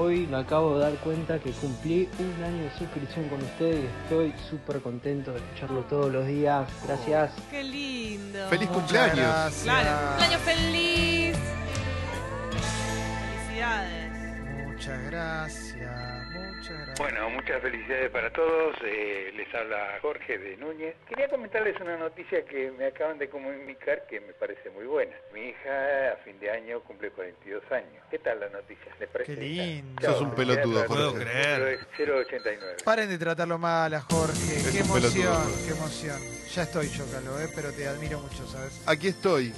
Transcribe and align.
Hoy 0.00 0.28
me 0.28 0.36
acabo 0.36 0.78
de 0.78 0.84
dar 0.84 0.94
cuenta 0.98 1.40
que 1.40 1.50
cumplí 1.50 2.08
un 2.20 2.44
año 2.44 2.62
de 2.62 2.70
suscripción 2.78 3.28
con 3.28 3.42
ustedes 3.42 3.82
y 3.82 4.02
estoy 4.04 4.32
súper 4.48 4.80
contento 4.80 5.32
de 5.32 5.38
escucharlo 5.38 5.80
todos 5.90 6.12
los 6.12 6.24
días. 6.24 6.68
Gracias. 6.86 7.32
Qué 7.50 7.64
lindo. 7.64 8.46
¡Feliz 8.48 8.68
cumpleaños! 8.68 9.16
gracias. 9.16 9.64
Claro. 9.64 10.16
Un 10.16 10.22
año 10.22 10.38
feliz. 10.38 11.36
Felicidades. 13.48 14.68
Muchas 14.68 15.02
gracias, 15.02 15.67
muchas 16.68 16.86
gracias. 16.86 16.98
Bueno, 16.98 17.30
muchas 17.30 17.62
felicidades 17.62 18.10
para 18.10 18.32
todos. 18.32 18.76
Eh, 18.84 19.32
les 19.36 19.54
habla 19.54 19.98
Jorge 20.02 20.38
de 20.38 20.56
Núñez. 20.56 20.94
Quería 21.08 21.28
comentarles 21.28 21.80
una 21.80 21.96
noticia 21.96 22.44
que 22.44 22.70
me 22.72 22.86
acaban 22.86 23.18
de 23.18 23.28
comunicar 23.28 24.06
que 24.08 24.20
me 24.20 24.32
parece 24.34 24.70
muy 24.70 24.84
buena. 24.84 25.14
Mi 25.32 25.48
hija 25.48 26.12
a 26.12 26.16
fin 26.24 26.38
de 26.40 26.50
año 26.50 26.80
cumple 26.82 27.10
42 27.10 27.62
años. 27.72 28.04
¿Qué 28.10 28.18
tal 28.18 28.40
la 28.40 28.48
noticia? 28.50 28.92
¿Les 29.00 29.08
parece? 29.08 29.34
Qué 29.34 29.40
lindo. 29.40 30.02
Sos 30.02 30.20
un 30.22 30.34
pelotudo. 30.34 30.84
Puedo 30.86 31.18
es 31.20 31.80
089. 31.96 32.76
Paren 32.84 33.08
de 33.08 33.18
tratarlo 33.18 33.58
mal 33.58 33.92
a 33.94 34.00
Jorge. 34.02 34.56
Es 34.56 34.64
qué 34.70 34.78
pelotudo, 34.84 34.98
emoción, 35.34 35.52
qué 35.66 35.72
emoción. 35.72 36.16
Ya 36.54 36.62
estoy, 36.62 36.90
Chocalo, 36.90 37.40
eh, 37.40 37.48
pero 37.54 37.72
te 37.72 37.86
admiro 37.86 38.20
mucho, 38.20 38.46
¿sabes? 38.46 38.82
Aquí 38.86 39.08
estoy, 39.08 39.52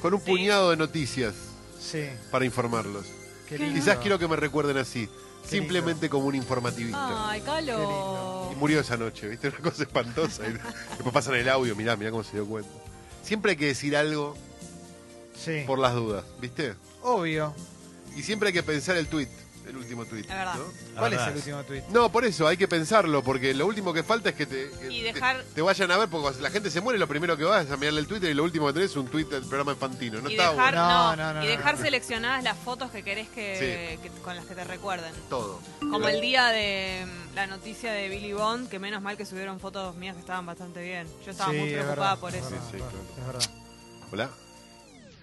con 0.00 0.14
un 0.14 0.20
Sí. 0.20 0.30
puñado 0.30 0.70
de 0.70 0.76
noticias 0.76 1.34
Sí, 1.78 2.08
para 2.30 2.44
informarlos. 2.44 3.10
qué 3.48 3.58
lindo. 3.58 3.74
Quizás 3.74 3.98
quiero 3.98 4.18
que 4.18 4.28
me 4.28 4.36
recuerden 4.36 4.76
así, 4.76 5.08
simplemente 5.46 6.08
como 6.08 6.26
un 6.26 6.34
informativista. 6.34 7.30
Ay, 7.30 7.40
Calo. 7.40 8.50
Y 8.52 8.56
murió 8.56 8.80
esa 8.80 8.96
noche, 8.96 9.28
¿viste? 9.28 9.48
Una 9.48 9.58
cosa 9.58 9.82
espantosa. 9.82 10.46
Y 10.48 10.52
después 10.52 11.12
pasan 11.12 11.34
el 11.34 11.48
audio, 11.48 11.74
mirá, 11.76 11.96
mirá 11.96 12.10
cómo 12.10 12.24
se 12.24 12.32
dio 12.32 12.46
cuenta. 12.46 12.70
Siempre 13.22 13.52
hay 13.52 13.56
que 13.56 13.66
decir 13.66 13.96
algo 13.96 14.36
Sí, 15.36 15.64
por 15.66 15.78
las 15.78 15.94
dudas, 15.94 16.24
¿viste? 16.40 16.74
obvio. 17.02 17.54
Y 18.16 18.22
siempre 18.22 18.48
hay 18.48 18.52
que 18.52 18.62
pensar 18.62 18.96
el 18.96 19.08
tweet, 19.08 19.28
el 19.66 19.76
último 19.76 20.04
tweet. 20.04 20.22
Es 20.22 20.28
verdad. 20.28 20.54
¿no? 20.56 20.64
¿Cuál 20.98 21.14
La 21.14 21.22
es 21.22 21.28
el 21.28 21.36
último 21.36 21.62
tweet? 21.64 21.82
No, 21.90 22.10
por 22.12 22.24
eso, 22.24 22.46
hay 22.46 22.56
que 22.56 22.68
pensarlo, 22.68 23.22
porque 23.22 23.54
lo 23.54 23.66
último 23.66 23.92
que 23.92 24.02
falta 24.02 24.30
es 24.30 24.34
que 24.34 24.46
te, 24.46 24.70
que 24.70 24.92
Y 24.92 25.02
te- 25.02 25.12
dejar- 25.12 25.42
te, 25.54 25.62
vayan 25.62 25.90
a 25.90 25.96
ver, 25.96 26.08
porque 26.08 26.40
la 26.40 26.50
gente 26.50 26.70
se 26.70 26.80
muere, 26.80 26.98
lo 26.98 27.06
primero 27.08 27.36
que 27.36 27.44
vas 27.44 27.66
es 27.66 27.70
a 27.72 27.76
mirarle 27.76 28.00
el 28.00 28.06
Twitter 28.06 28.30
y 28.30 28.34
lo 28.34 28.44
último 28.44 28.66
que 28.68 28.74
tenés 28.74 28.90
es 28.90 28.96
un 28.96 29.08
tweet 29.08 29.24
del 29.26 29.42
programa 29.44 29.72
infantino. 29.72 30.20
No 30.20 30.28
y 30.28 30.34
está 30.34 30.50
dejar, 30.50 30.74
bueno. 30.74 30.88
No, 30.88 31.16
no, 31.16 31.26
no, 31.32 31.34
no, 31.40 31.44
y 31.44 31.48
dejar 31.48 31.76
no. 31.76 31.82
seleccionadas 31.82 32.44
las 32.44 32.58
fotos 32.58 32.90
que 32.90 33.02
querés 33.02 33.28
que, 33.28 33.98
que- 34.02 34.10
con 34.22 34.36
las 34.36 34.44
que 34.46 34.54
te 34.54 34.64
recuerden. 34.64 35.12
Todo. 35.30 35.60
Como 35.80 36.08
el 36.08 36.20
día 36.20 36.46
de 36.48 37.06
mm, 37.06 37.34
la 37.34 37.46
noticia 37.46 37.92
de 37.92 38.08
Billy 38.08 38.32
Bond, 38.32 38.68
que 38.68 38.78
menos 38.78 39.02
mal 39.02 39.16
que 39.16 39.24
subieron 39.26 39.60
fotos 39.60 39.94
mías 39.96 40.14
que 40.14 40.20
estaban 40.20 40.44
bastante 40.46 40.82
bien. 40.82 41.06
Yo 41.24 41.30
estaba 41.32 41.52
Sí, 41.52 41.58
muy 41.58 41.68
es 41.68 41.74
preocupada 41.74 42.14
verdad, 42.14 42.20
por 42.20 42.30
es 42.34 42.40
eso. 42.42 42.50
verdad, 42.50 42.68
Sí, 42.70 42.78
sí, 42.78 43.20
Es 43.20 43.26
verdad. 43.26 43.50
Hola. 44.12 44.30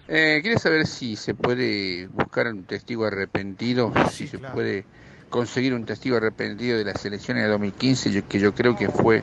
Eh, 0.08 0.40
quería 0.42 0.58
saber 0.58 0.86
si 0.86 1.16
se 1.16 1.34
puede 1.34 2.06
buscar 2.08 2.46
un 2.48 2.64
testigo 2.64 3.04
arrepentido, 3.06 3.92
Sí, 4.10 4.24
si 4.24 4.28
se 4.28 4.38
claro. 4.38 4.54
puede 4.54 4.84
conseguir 5.30 5.72
un 5.72 5.86
testigo 5.86 6.16
arrepentido 6.18 6.76
de 6.76 6.84
las 6.84 7.02
elecciones 7.06 7.44
de 7.44 7.48
2015, 7.48 8.10
yo- 8.12 8.28
que 8.28 8.38
yo 8.38 8.54
creo 8.54 8.76
que 8.76 8.88
fue 8.90 9.22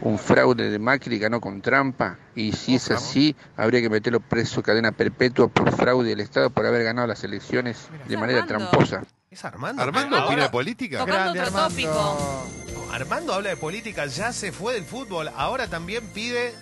un 0.00 0.18
fraude 0.18 0.70
de 0.70 0.78
Macri, 0.78 1.18
ganó 1.18 1.40
con 1.40 1.60
trampa, 1.60 2.16
y 2.34 2.52
si 2.52 2.76
es 2.76 2.90
así, 2.90 3.36
habría 3.58 3.82
que 3.82 3.90
meterlo 3.90 4.20
preso 4.20 4.62
cadena 4.62 4.92
perpetua 4.92 5.48
por 5.48 5.70
fraude 5.76 6.08
del 6.10 6.20
Estado 6.20 6.48
por 6.48 6.64
haber 6.64 6.84
ganado 6.84 7.06
las 7.08 7.22
elecciones 7.24 7.88
Mira. 7.92 8.04
de 8.06 8.16
manera 8.16 8.42
Armando. 8.44 8.70
tramposa. 8.70 9.02
¿Es 9.30 9.44
Armando? 9.44 9.82
¿Armando 9.82 10.16
Ahora- 10.16 10.26
opina 10.28 10.42
de 10.44 10.48
política? 10.48 11.04
Grande, 11.04 11.40
otro 11.40 11.42
Armando. 11.58 11.68
tópico. 11.68 12.46
Armando 12.92 13.34
habla 13.34 13.50
de 13.50 13.56
política, 13.56 14.06
ya 14.06 14.32
se 14.32 14.52
fue 14.52 14.74
del 14.74 14.84
fútbol, 14.84 15.28
ahora 15.36 15.66
también 15.68 16.02
pide 16.14 16.54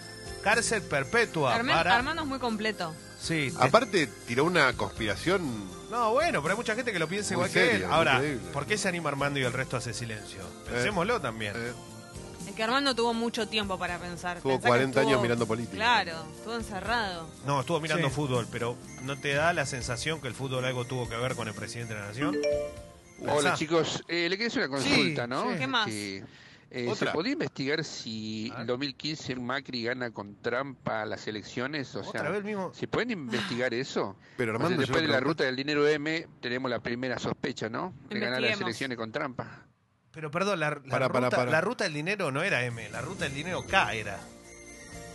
cárcel 0.43 0.83
perpetua 0.83 1.55
Arme- 1.57 1.73
para... 1.73 1.95
Armando 1.97 2.23
es 2.23 2.29
muy 2.29 2.39
completo. 2.41 2.93
Sí. 3.21 3.53
Aparte, 3.59 4.07
tiró 4.27 4.45
una 4.45 4.73
conspiración. 4.75 5.43
No, 5.91 6.13
bueno, 6.13 6.41
pero 6.43 6.53
hay 6.53 6.57
mucha 6.57 6.75
gente 6.75 6.93
que 6.93 6.99
lo 6.99 7.09
piensa 7.09 7.35
igual 7.35 7.51
que 7.51 7.77
él. 7.77 7.85
Ahora, 7.85 8.15
increíble. 8.17 8.51
¿por 8.53 8.67
qué 8.67 8.79
se 8.79 8.89
anima 8.89 9.09
Armando 9.09 9.41
y 9.41 9.43
el 9.45 9.53
resto 9.53 9.77
hace 9.77 9.93
silencio? 9.93 10.41
Pensémoslo 10.69 11.21
también. 11.21 11.53
eh, 11.57 11.73
Es 12.49 12.55
que 12.55 12.63
Armando 12.63 12.95
tuvo 12.95 13.13
mucho 13.15 13.49
tiempo 13.49 13.79
para 13.79 13.99
pensar. 13.99 14.41
Tuvo 14.41 14.53
Pensá 14.53 14.67
que 14.67 14.69
40 14.69 15.01
años 15.01 15.21
mirando 15.23 15.47
política. 15.47 15.75
Claro, 15.77 16.13
estuvo 16.37 16.55
encerrado. 16.55 17.29
No, 17.45 17.61
estuvo 17.61 17.81
mirando 17.81 18.09
Sí. 18.09 18.15
fútbol, 18.15 18.47
pero 18.53 18.77
¿no 19.03 19.19
te 19.19 19.35
da 19.35 19.53
la 19.53 19.67
sensación 19.67 20.21
que 20.21 20.29
el 20.29 20.35
fútbol 20.35 20.65
algo 20.65 20.85
tuvo 20.85 21.09
que 21.09 21.17
ver 21.17 21.35
con 21.35 21.49
el 21.49 21.55
presidente 21.55 21.95
de 21.95 22.01
la 22.01 22.07
nación? 22.07 22.37
Hola 23.23 23.33
Pensá. 23.35 23.55
chicos, 23.55 24.05
eh, 24.07 24.29
le 24.29 24.37
quería 24.39 24.47
hacer 24.47 24.69
una 24.69 24.81
Sí, 24.81 24.89
consulta, 24.91 25.27
¿no? 25.27 25.51
sí. 25.51 25.59
¿Qué 25.59 25.67
más? 25.67 25.89
Eh, 26.71 26.93
¿Se 26.95 27.07
podía 27.07 27.33
investigar 27.33 27.83
si 27.83 28.53
en 28.55 28.67
2015 28.67 29.37
Macri 29.37 29.85
gana 29.85 30.11
con 30.11 30.37
trampa 30.43 31.07
las 31.07 31.27
elecciones? 31.27 31.95
O 31.97 32.05
sea, 32.05 32.29
mismo. 32.43 32.73
¿se 32.75 32.87
pueden 32.87 33.11
investigar 33.11 33.73
eso? 33.73 34.17
Pero 34.37 34.53
O 34.53 34.57
sea, 34.57 34.67
Armando 34.67 34.81
después 34.83 35.01
yo 35.03 35.07
de 35.07 35.13
la 35.13 35.21
ruta 35.21 35.45
del 35.45 35.57
dinero 35.57 35.89
M 35.89 36.27
tenemos 36.43 36.71
la 36.71 36.81
primera 36.81 37.19
sospecha, 37.19 37.71
¿no? 37.71 37.95
De 38.11 38.19
ganar 38.21 38.43
las 38.43 38.61
elecciones 38.61 38.99
con 38.99 39.11
trampa. 39.11 39.65
Pero 40.11 40.31
perdón, 40.31 40.61
la, 40.61 40.71
la 40.71 40.81
Para, 40.91 41.09
ruta, 41.09 41.21
para, 41.21 41.31
para. 41.31 41.51
la 41.51 41.61
ruta 41.63 41.85
del 41.85 41.95
dinero 41.95 42.31
no 42.31 42.43
era 42.43 42.63
M, 42.65 42.89
la 42.91 43.01
ruta 43.01 43.25
del 43.25 43.35
dinero 43.35 43.65
K 43.67 43.95
era. 43.95 44.19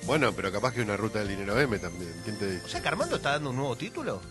Bueno, 0.05 0.33
pero 0.33 0.51
capaz 0.51 0.73
que 0.73 0.81
una 0.81 0.97
ruta 0.97 1.19
del 1.19 1.27
dinero 1.27 1.59
M 1.59 1.77
también. 1.77 2.13
¿Quién 2.23 2.37
te 2.39 2.57
O 2.61 2.67
sea 2.67 2.81
que 2.81 2.87
Armando 2.87 3.17
está 3.17 3.31
dando 3.33 3.51
un 3.51 3.57
nuevo 3.57 3.75
título. 3.75 4.21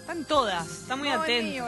Están 0.00 0.24
todas, 0.24 0.66
está 0.66 0.96
muy 0.96 1.08
atento. 1.08 1.66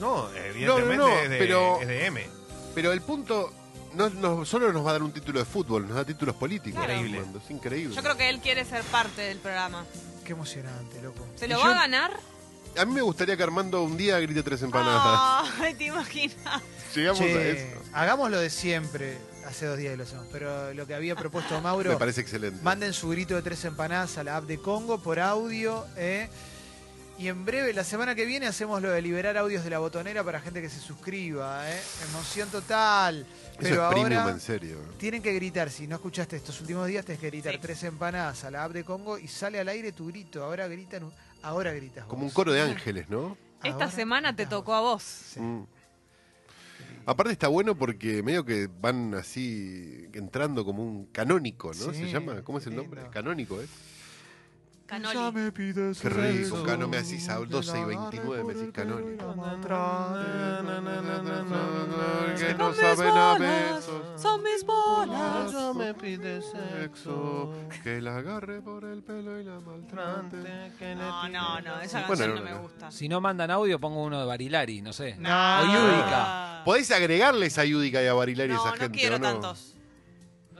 No, 0.00 0.30
evidentemente 0.34 0.96
no, 0.96 1.08
es, 1.18 1.30
de, 1.30 1.38
pero- 1.38 1.80
es 1.80 1.86
de 1.86 2.06
M. 2.06 2.26
Pero 2.74 2.92
el 2.92 3.00
punto 3.02 3.52
no, 3.94 4.08
no 4.10 4.44
solo 4.44 4.72
nos 4.72 4.84
va 4.84 4.90
a 4.90 4.92
dar 4.94 5.02
un 5.02 5.12
título 5.12 5.38
de 5.38 5.44
fútbol, 5.44 5.86
nos 5.86 5.96
da 5.96 6.04
títulos 6.04 6.34
políticos. 6.36 6.78
Claro. 6.78 6.92
Increíble. 6.94 7.18
Armando, 7.18 7.38
Es 7.44 7.50
increíble. 7.50 7.94
Yo 7.94 8.02
creo 8.02 8.16
que 8.16 8.28
él 8.28 8.40
quiere 8.40 8.64
ser 8.64 8.82
parte 8.84 9.22
del 9.22 9.38
programa. 9.38 9.84
Qué 10.24 10.32
emocionante, 10.32 11.02
loco. 11.02 11.26
¿Se 11.36 11.48
lo 11.48 11.56
yo- 11.56 11.64
va 11.64 11.72
a 11.72 11.74
ganar? 11.74 12.12
A 12.78 12.86
mí 12.86 12.94
me 12.94 13.02
gustaría 13.02 13.36
que 13.36 13.42
Armando 13.42 13.82
un 13.82 13.98
día 13.98 14.18
grite 14.20 14.42
tres 14.42 14.62
empanadas. 14.62 15.50
Ay, 15.60 15.74
te 15.74 15.84
imaginas. 15.84 16.62
Llegamos 16.94 17.20
a 17.20 17.24
eso. 17.24 17.66
hagamos 17.92 18.30
lo 18.30 18.38
de 18.40 18.48
siempre. 18.48 19.18
Hace 19.46 19.66
dos 19.66 19.76
días 19.76 19.90
que 19.90 19.96
lo 19.98 20.02
hacemos. 20.04 20.26
Pero 20.32 20.72
lo 20.72 20.86
que 20.86 20.94
había 20.94 21.14
propuesto 21.14 21.60
Mauro, 21.60 21.90
Me 21.90 21.96
parece 21.96 22.22
excelente. 22.22 22.62
manden 22.62 22.94
su 22.94 23.10
grito 23.10 23.34
de 23.34 23.42
tres 23.42 23.62
empanadas 23.66 24.16
a 24.16 24.24
la 24.24 24.38
app 24.38 24.44
de 24.44 24.56
Congo 24.58 25.02
por 25.02 25.20
audio. 25.20 25.84
¿eh? 25.96 26.30
Y 27.18 27.28
en 27.28 27.44
breve, 27.44 27.72
la 27.72 27.84
semana 27.84 28.14
que 28.16 28.24
viene, 28.24 28.46
hacemos 28.46 28.82
lo 28.82 28.90
de 28.90 29.00
liberar 29.00 29.36
audios 29.36 29.62
de 29.62 29.70
la 29.70 29.78
botonera 29.78 30.24
para 30.24 30.40
gente 30.40 30.60
que 30.60 30.68
se 30.68 30.80
suscriba. 30.80 31.70
¿eh? 31.70 31.80
Emoción 32.10 32.48
total. 32.48 33.20
Eso 33.52 33.58
Pero 33.60 33.84
es 33.88 33.92
premium, 33.94 34.20
ahora 34.20 34.32
en 34.34 34.40
serio. 34.40 34.78
tienen 34.98 35.22
que 35.22 35.32
gritar. 35.34 35.70
Si 35.70 35.86
no 35.86 35.96
escuchaste 35.96 36.36
estos 36.36 36.60
últimos 36.60 36.86
días, 36.88 37.04
tienes 37.04 37.20
que 37.20 37.28
gritar 37.28 37.52
Sí. 37.52 37.58
tres 37.62 37.82
empanadas 37.84 38.42
a 38.44 38.50
la 38.50 38.64
app 38.64 38.72
de 38.72 38.82
Congo 38.82 39.18
y 39.18 39.28
sale 39.28 39.60
al 39.60 39.68
aire 39.68 39.92
tu 39.92 40.08
grito. 40.08 40.42
Ahora 40.42 40.66
gritan, 40.66 41.12
ahora 41.42 41.72
gritas. 41.72 42.06
Como 42.06 42.24
un 42.24 42.30
coro 42.30 42.52
de 42.52 42.60
ángeles, 42.62 43.08
¿no? 43.08 43.36
Esta 43.62 43.84
Ahora 43.84 43.90
semana 43.92 44.34
te 44.34 44.46
tocó 44.46 44.74
a 44.74 44.80
vos. 44.80 45.02
Sí. 45.02 45.38
Mm. 45.38 45.66
Aparte 47.06 47.32
está 47.32 47.48
bueno 47.48 47.76
porque 47.76 48.22
medio 48.22 48.44
que 48.44 48.68
van 48.80 49.14
así 49.14 50.08
entrando 50.12 50.64
como 50.64 50.82
un 50.82 51.06
canónico, 51.06 51.68
¿no? 51.74 51.92
Sí, 51.92 52.04
¿Se 52.04 52.10
llama? 52.10 52.42
¿Cómo 52.42 52.58
es 52.58 52.66
el 52.66 52.70
lindo. 52.70 52.82
nombre? 52.84 53.02
Canónico, 53.10 53.60
¿eh? 53.60 53.66
Canoli. 54.86 55.52
Qué 56.00 56.08
rico, 56.08 56.62
Cano, 56.64 56.88
me 56.88 57.02
decís 57.02 57.28
a 57.28 57.36
12 57.38 57.78
y 57.80 57.84
29, 57.84 58.44
me 58.44 58.54
decís 58.54 58.72
Canoli. 58.72 59.16
Que 62.38 62.54
no 62.54 62.72
saben 62.74 63.16
a 63.16 63.38
besos. 63.38 64.20
Son 64.20 64.42
mis 64.42 64.64
bolas. 64.64 65.52
No 65.52 65.74
me 65.74 65.94
pides 65.94 66.46
Sexo, 66.52 67.52
que 67.82 68.00
la 68.00 68.16
agarre 68.16 68.60
por 68.60 68.84
el 68.84 69.02
pelo 69.02 69.38
y 69.40 69.44
la 69.44 69.60
maltrate. 69.60 70.36
No, 70.96 71.28
no, 71.28 71.60
no, 71.60 71.80
esa 71.80 72.06
Bueno, 72.06 72.24
canción 72.24 72.28
no, 72.30 72.34
no 72.36 72.42
me 72.42 72.50
no. 72.50 72.62
gusta. 72.62 72.90
Si 72.90 73.08
no 73.08 73.20
mandan 73.20 73.50
audio, 73.50 73.78
pongo 73.80 74.02
uno 74.02 74.18
de 74.20 74.26
Barilari, 74.26 74.82
no 74.82 74.92
sé. 74.92 75.16
No. 75.18 75.28
O 75.60 75.64
Yudica. 75.66 76.62
¿Podéis 76.64 76.90
agregarles 76.90 77.58
a 77.58 77.64
Yudica 77.64 78.02
y 78.02 78.06
a 78.06 78.14
Barilari 78.14 78.52
a 78.52 78.54
No, 78.54 78.60
esa 78.60 78.70
no 78.70 78.76
gente? 78.76 78.98
quiero 78.98 79.16
o 79.16 79.18
no? 79.18 79.24
tantos. 79.32 79.71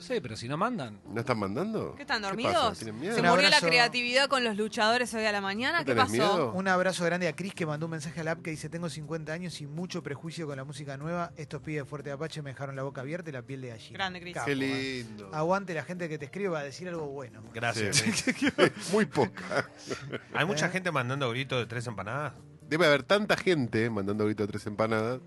No 0.02 0.08
sé, 0.08 0.20
pero 0.20 0.36
si 0.36 0.48
no 0.48 0.56
mandan. 0.56 0.98
¿No 1.06 1.20
están 1.20 1.38
mandando? 1.38 1.94
¿Qué 1.94 2.02
están 2.02 2.22
dormidos? 2.22 2.76
¿Tienen 2.76 2.98
miedo? 2.98 3.14
Se 3.14 3.20
Un 3.20 3.28
murió 3.28 3.42
la 3.42 3.58
abrazo. 3.58 3.68
creatividad 3.68 4.26
con 4.26 4.42
los 4.42 4.56
luchadores 4.56 5.14
hoy 5.14 5.24
a 5.26 5.30
la 5.30 5.40
mañana. 5.40 5.78
¿No 5.78 5.84
¿Qué 5.84 5.92
tenés 5.94 6.06
pasó? 6.06 6.12
miedo? 6.12 6.52
Un 6.54 6.66
abrazo 6.66 7.04
grande 7.04 7.28
a 7.28 7.36
Cris 7.36 7.54
que 7.54 7.66
mandó 7.66 7.86
un 7.86 7.92
mensaje 7.92 8.18
al 8.20 8.26
app 8.26 8.42
que 8.42 8.50
dice 8.50 8.68
tengo 8.68 8.90
50 8.90 9.32
años 9.32 9.60
y 9.60 9.68
mucho 9.68 10.02
prejuicio 10.02 10.48
con 10.48 10.56
la 10.56 10.64
música 10.64 10.96
nueva. 10.96 11.30
Estos 11.36 11.62
pibes 11.62 11.82
de 11.82 11.84
Fuerte 11.84 12.10
Apache 12.10 12.42
me 12.42 12.50
dejaron 12.50 12.74
la 12.74 12.82
boca 12.82 13.02
abierta 13.02 13.30
y 13.30 13.32
la 13.32 13.42
piel 13.42 13.60
de 13.60 13.68
gallina. 13.68 13.92
Grande, 13.96 14.20
Cris. 14.20 14.34
Capo, 14.34 14.46
Qué 14.46 14.52
eh. 14.54 14.56
lindo. 15.04 15.30
Aguante 15.32 15.72
la 15.72 15.84
gente 15.84 16.08
que 16.08 16.18
te 16.18 16.24
escribe 16.24 16.48
va 16.48 16.58
a 16.58 16.64
decir 16.64 16.88
algo 16.88 17.06
bueno. 17.06 17.40
Gracias. 17.54 17.98
Sí. 17.98 18.32
Muy 18.92 19.06
poca. 19.06 19.70
Hay 20.34 20.44
mucha 20.46 20.66
¿Eh? 20.66 20.70
gente 20.70 20.90
mandando 20.90 21.30
gritos 21.30 21.60
de 21.60 21.66
tres 21.66 21.86
empanadas. 21.86 22.32
Debe 22.68 22.86
haber 22.86 23.04
tanta 23.04 23.36
gente 23.36 23.88
mandando 23.88 24.24
grito 24.24 24.42
a 24.42 24.48
tres 24.48 24.66
empanadas. 24.66 25.20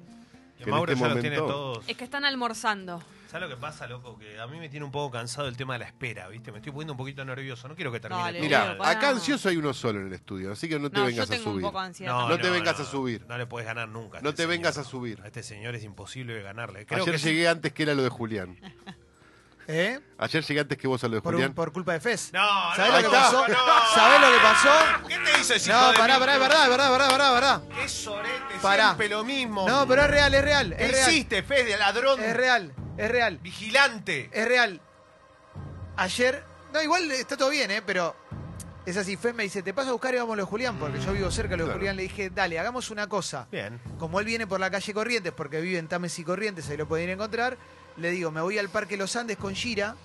Y 0.60 0.64
Que 0.64 0.72
Mauro 0.72 0.92
este 0.94 1.04
ya 1.04 1.10
los 1.14 1.22
tiene 1.22 1.38
momento- 1.38 1.54
todos. 1.58 1.84
Es 1.90 1.98
que 1.98 2.04
están 2.06 2.24
almorzando. 2.26 3.02
¿Sabes 3.30 3.50
lo 3.50 3.56
que 3.56 3.60
pasa, 3.60 3.86
loco? 3.88 4.18
Que 4.18 4.40
a 4.40 4.48
mí 4.48 4.58
me 4.60 4.70
tiene 4.70 4.86
un 4.86 4.92
poco 4.92 5.12
cansado 5.12 5.50
el 5.50 5.58
tema 5.58 5.74
de 5.74 5.80
la 5.80 5.86
espera, 5.86 6.30
¿viste? 6.30 6.52
Me 6.54 6.60
estoy 6.60 6.72
poniendo 6.72 6.94
un 6.94 6.98
poquito 6.98 7.26
nervioso. 7.26 7.68
No 7.68 7.76
quiero 7.76 7.92
que 7.92 8.00
termine 8.00 8.24
Dale, 8.24 8.38
todo 8.40 8.48
Mira, 8.48 8.78
pará. 8.78 8.92
acá 8.98 9.10
ansioso 9.10 9.50
hay 9.50 9.58
uno 9.58 9.74
solo 9.74 10.00
en 10.00 10.08
el 10.08 10.14
estudio, 10.14 10.54
así 10.54 10.70
que 10.70 10.80
no 10.80 10.90
te 10.90 10.96
No, 10.98 11.02
yo 11.04 11.08
vengas 11.08 11.30
a 11.32 11.34
un 11.34 11.40
subir. 11.44 11.62
poco 11.62 11.80
de 11.82 11.86
ansiedad. 11.88 12.14
No, 12.14 12.30
No 12.30 12.38
te 12.40 12.50
vengas 12.50 12.80
a 12.80 12.86
subir. 12.86 13.26
No 13.28 13.38
le 13.38 13.46
puedes 13.46 13.66
ganar 13.68 13.90
nunca. 13.90 14.20
a 14.20 14.22
No 14.22 14.30
este 14.30 14.44
te 14.44 14.48
vengas 14.48 14.78
a 14.78 14.86
subir. 14.86 15.20
A 15.22 15.28
este 15.28 15.44
señor 15.44 15.76
es 15.76 15.84
imposible 15.84 16.42
ganarle. 16.42 16.86
Creo 16.86 17.02
Ayer 17.04 17.16
que 17.16 17.20
sí. 17.20 17.30
llegué 17.30 17.50
antes 17.50 17.74
que 17.74 17.84
era 17.84 17.94
lo 17.94 18.04
de 18.04 18.10
Julián. 18.10 18.58
¿Eh? 19.68 20.00
Ayer 20.20 20.44
llegué 20.44 20.60
antes 20.60 20.78
que 20.78 20.88
vos 20.88 21.04
a 21.04 21.08
lo 21.08 21.16
de 21.16 21.22
Por, 21.22 21.34
Julián. 21.34 21.54
por 21.54 21.72
culpa 21.74 21.94
de 21.94 22.00
Fez. 22.00 22.32
No, 22.34 22.40
¿Sabés 22.76 22.92
no, 22.92 22.98
lo 23.02 23.04
que 23.10 23.16
pasó? 23.16 23.48
no. 23.48 23.56
¿Sabés 23.96 24.22
lo 24.22 24.32
que 24.32 24.44
pasó? 24.44 25.08
¿Qué 25.08 25.18
te 25.18 25.42
hizo 25.42 25.54
ese 25.56 25.70
hijo 25.72 25.80
No, 25.80 25.92
de 25.92 25.98
pará, 25.98 26.14
mil? 26.14 26.20
pará, 26.22 26.34
es 26.36 26.40
verdad, 26.40 26.64
es 26.66 26.70
verdad, 26.70 26.86
es 26.86 26.92
verdad, 26.92 27.08
es 27.08 27.12
verdad, 27.12 27.28
es 27.28 27.34
verdad. 27.72 27.82
Qué 27.84 27.90
sorete, 27.90 28.56
Pará. 28.62 28.84
siempre 28.86 29.10
lo 29.10 29.24
mismo. 29.24 29.68
No, 29.68 29.88
pero 29.88 30.04
es 30.04 30.10
real, 30.12 30.34
es 30.34 30.44
real, 30.44 30.76
¿Qué 30.78 30.86
es 30.86 30.92
real. 30.92 31.10
hiciste, 31.12 31.44
Fede, 31.44 31.78
ladrón? 31.78 32.24
Es 32.24 32.36
real, 32.38 32.74
es 32.98 33.10
real, 33.12 33.38
Vigilante. 33.40 34.30
es 34.32 34.48
real. 34.48 34.82
Ayer, 35.98 36.44
no, 36.74 36.82
igual 36.82 37.10
está 37.12 37.38
todo 37.38 37.50
bien, 37.50 37.72
¿eh? 37.72 37.82
Pero 37.86 38.16
es 38.86 38.98
así, 38.98 39.18
Fez 39.18 39.34
me 39.34 39.44
dice, 39.44 39.64
te 39.64 39.74
paso 39.74 39.90
a 39.90 39.92
buscar 39.94 40.14
y 40.14 40.18
vamos 40.18 40.34
a 40.34 40.38
lo 40.38 40.44
de 40.44 40.50
Julián, 40.50 40.78
porque 40.78 41.00
yo 41.00 41.14
vivo 41.14 41.32
cerca 41.32 41.52
de 41.52 41.58
lo 41.58 41.64
de 41.64 41.68
Claro. 41.70 41.80
Julián. 41.80 41.96
Le 41.96 42.04
dije, 42.04 42.30
dale, 42.30 42.60
hagamos 42.60 42.92
una 42.92 43.08
cosa. 43.08 43.48
Bien. 43.52 43.80
Como 43.98 44.20
él 44.20 44.26
viene 44.26 44.46
por 44.46 44.60
la 44.60 44.70
calle 44.70 44.94
Corrientes, 44.94 45.34
porque 45.36 45.62
vive 45.62 45.80
en 45.80 45.88
Tames 45.88 46.18
y 46.20 46.24
Corrientes, 46.24 46.70
ahí 46.70 46.78
lo 46.78 46.88
pueden 46.88 47.10
encontrar, 47.10 47.58
le 47.98 48.12
digo, 48.12 48.32
me 48.32 48.42
voy 48.42 48.58
al 48.58 48.70
Parque 48.70 48.98
Los 48.98 49.16
Andes 49.16 49.38
con 49.38 49.54
Gira, 49.56 49.96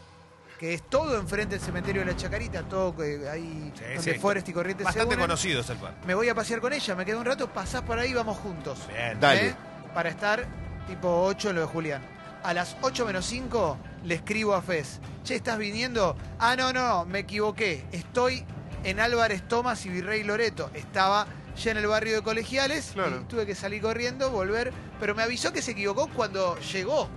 que 0.58 0.74
es 0.74 0.82
todo 0.82 1.18
enfrente 1.18 1.56
del 1.56 1.64
cementerio 1.64 2.04
de 2.04 2.12
la 2.12 2.16
Chacarita, 2.16 2.62
todo 2.68 3.02
eh, 3.02 3.28
ahí 3.28 3.72
Sí, 3.74 3.84
donde 3.96 4.12
sí. 4.14 4.18
Forest 4.18 4.48
y 4.48 4.52
Corrientes 4.52 4.84
se 4.84 4.88
Bastante 4.88 5.14
unen. 5.14 5.26
conocido 5.26 5.60
es 5.62 5.70
el 5.70 5.78
par. 5.78 5.94
Me 6.06 6.14
voy 6.14 6.28
a 6.28 6.34
pasear 6.34 6.60
con 6.60 6.72
ella, 6.72 6.94
me 6.94 7.04
quedo 7.06 7.18
un 7.18 7.24
rato, 7.24 7.48
pasás 7.52 7.82
por 7.82 7.98
ahí, 7.98 8.12
vamos 8.12 8.36
juntos. 8.38 8.78
Bien. 8.88 9.18
Dale. 9.18 9.48
¿eh? 9.48 9.54
Para 9.94 10.10
estar 10.10 10.46
tipo 10.86 11.22
8 11.24 11.50
en 11.50 11.54
lo 11.56 11.60
de 11.62 11.66
Julián. 11.66 12.02
A 12.42 12.54
las 12.54 12.76
8 12.82 13.06
menos 13.06 13.26
5 13.26 13.78
le 14.04 14.14
escribo 14.14 14.54
a 14.54 14.62
Fez. 14.62 15.00
Che, 15.24 15.34
¿estás 15.34 15.58
viniendo? 15.58 16.16
Ah, 16.38 16.56
no, 16.56 16.72
no, 16.72 17.04
me 17.06 17.20
equivoqué. 17.20 17.84
Estoy 17.92 18.44
en 18.84 19.00
Álvarez 19.00 19.46
Tomás 19.48 19.84
y 19.86 19.90
Virrey 19.90 20.22
Loreto. 20.24 20.70
Estaba 20.74 21.26
ya 21.56 21.70
en 21.72 21.76
el 21.78 21.86
barrio 21.86 22.16
de 22.16 22.22
Colegiales 22.22 22.92
Claro. 22.94 23.20
y 23.20 23.24
tuve 23.24 23.44
que 23.46 23.54
salir 23.54 23.82
corriendo, 23.82 24.30
volver. 24.30 24.72
Pero 25.00 25.14
me 25.14 25.22
avisó 25.22 25.52
que 25.52 25.60
se 25.60 25.72
equivocó 25.72 26.08
cuando 26.08 26.58
llegó. 26.60 27.08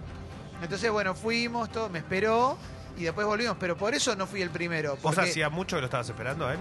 Entonces, 0.62 0.90
bueno, 0.92 1.16
fuimos, 1.16 1.72
todo, 1.72 1.90
me 1.90 2.00
esperó 2.00 2.58
y 2.98 3.04
después 3.04 3.26
volvimos. 3.28 3.58
Pero 3.60 3.76
por 3.78 3.94
eso 3.94 4.16
no 4.16 4.28
fui 4.28 4.42
el 4.42 4.50
primero. 4.50 4.92
¿Vos 4.94 5.00
porque- 5.16 5.22
hacía 5.30 5.50
mucho 5.50 5.76
que 5.78 5.82
lo 5.82 5.88
estabas 5.88 6.08
esperando 6.10 6.48
a 6.48 6.54
él? 6.54 6.60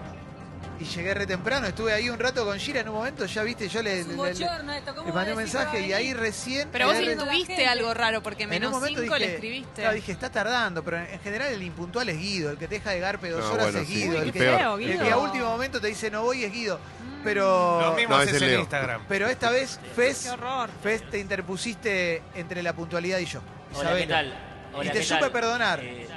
Y 0.80 0.84
llegué 0.84 1.12
re 1.14 1.26
temprano, 1.26 1.66
estuve 1.66 1.92
ahí 1.92 2.08
un 2.08 2.18
rato 2.18 2.44
con 2.44 2.58
Gira 2.58 2.80
en 2.80 2.88
un 2.88 2.94
momento, 2.96 3.24
ya 3.26 3.42
viste, 3.42 3.68
yo 3.68 3.82
le, 3.82 4.02
le- 4.02 4.14
le- 4.16 4.34
le 4.34 5.12
mandé 5.12 5.32
un 5.32 5.36
mensaje 5.38 5.86
y 5.86 5.92
ahí 5.92 6.12
recién... 6.14 6.68
Pero 6.72 6.86
vos 6.86 6.98
intuviste 7.00 7.66
algo 7.66 7.92
raro, 7.94 8.22
porque 8.22 8.44
en 8.44 8.48
un 8.48 8.54
menos 8.54 8.70
momento 8.72 9.00
5 9.00 9.14
le 9.16 9.20
dije, 9.24 9.34
escribiste. 9.34 9.82
claro, 9.82 9.94
dije, 9.94 10.10
está 10.12 10.30
tardando, 10.30 10.82
pero 10.82 10.98
en 10.98 11.20
general 11.20 11.52
el 11.52 11.62
impuntual 11.62 12.08
es 12.08 12.18
Guido, 12.18 12.50
el 12.50 12.58
que 12.58 12.66
te 12.68 12.76
deja 12.76 12.90
de 12.90 13.00
garpe 13.00 13.30
dos 13.30 13.40
No, 13.44 13.52
horas 13.52 13.64
bueno, 13.66 13.78
es 13.80 13.86
sí, 13.88 13.94
Guido, 13.94 14.10
Uy, 14.12 14.16
el, 14.18 14.32
qué 14.32 14.38
que, 14.38 14.44
feo, 14.56 14.78
el 14.78 14.86
Guido. 14.86 15.04
que 15.04 15.10
a 15.10 15.16
último 15.18 15.44
momento 15.46 15.80
te 15.80 15.86
dice 15.88 16.10
no 16.10 16.22
voy 16.22 16.44
es 16.44 16.52
Guido. 16.52 16.78
Pero, 17.22 17.80
Lo 17.80 17.92
mismo 17.94 18.14
No, 18.16 18.20
haces 18.20 18.34
ese 18.34 18.44
en 18.46 18.50
Leo. 18.50 18.60
Instagram. 18.60 19.02
pero 19.08 19.28
esta 19.28 19.50
vez, 19.50 19.78
Fez, 19.94 20.22
Qué 20.24 20.30
horror. 20.30 20.70
Fez, 20.82 21.08
te 21.10 21.18
interpusiste 21.20 22.22
entre 22.34 22.62
la 22.62 22.72
puntualidad 22.72 23.18
y 23.18 23.26
yo. 23.26 23.40
Hola, 23.74 23.88
Sabelo. 23.90 23.96
¿qué 24.06 24.06
tal? 24.12 24.34
Hola, 24.74 24.84
Y 24.84 24.88
te 24.92 24.98
¿qué 24.98 25.04
supe 25.04 25.20
tal? 25.20 25.32
perdonar. 25.32 25.80
Eh, 25.82 26.08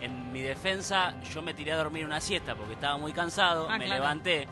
en 0.00 0.32
mi 0.32 0.42
defensa, 0.42 1.14
yo 1.32 1.40
me 1.42 1.54
tiré 1.54 1.72
a 1.72 1.76
dormir 1.76 2.04
una 2.04 2.20
siesta 2.20 2.54
porque 2.54 2.74
estaba 2.74 2.98
muy 2.98 3.12
cansado, 3.12 3.68
Ah, 3.70 3.78
me 3.78 3.86
claro. 3.86 4.02
levanté, 4.02 4.46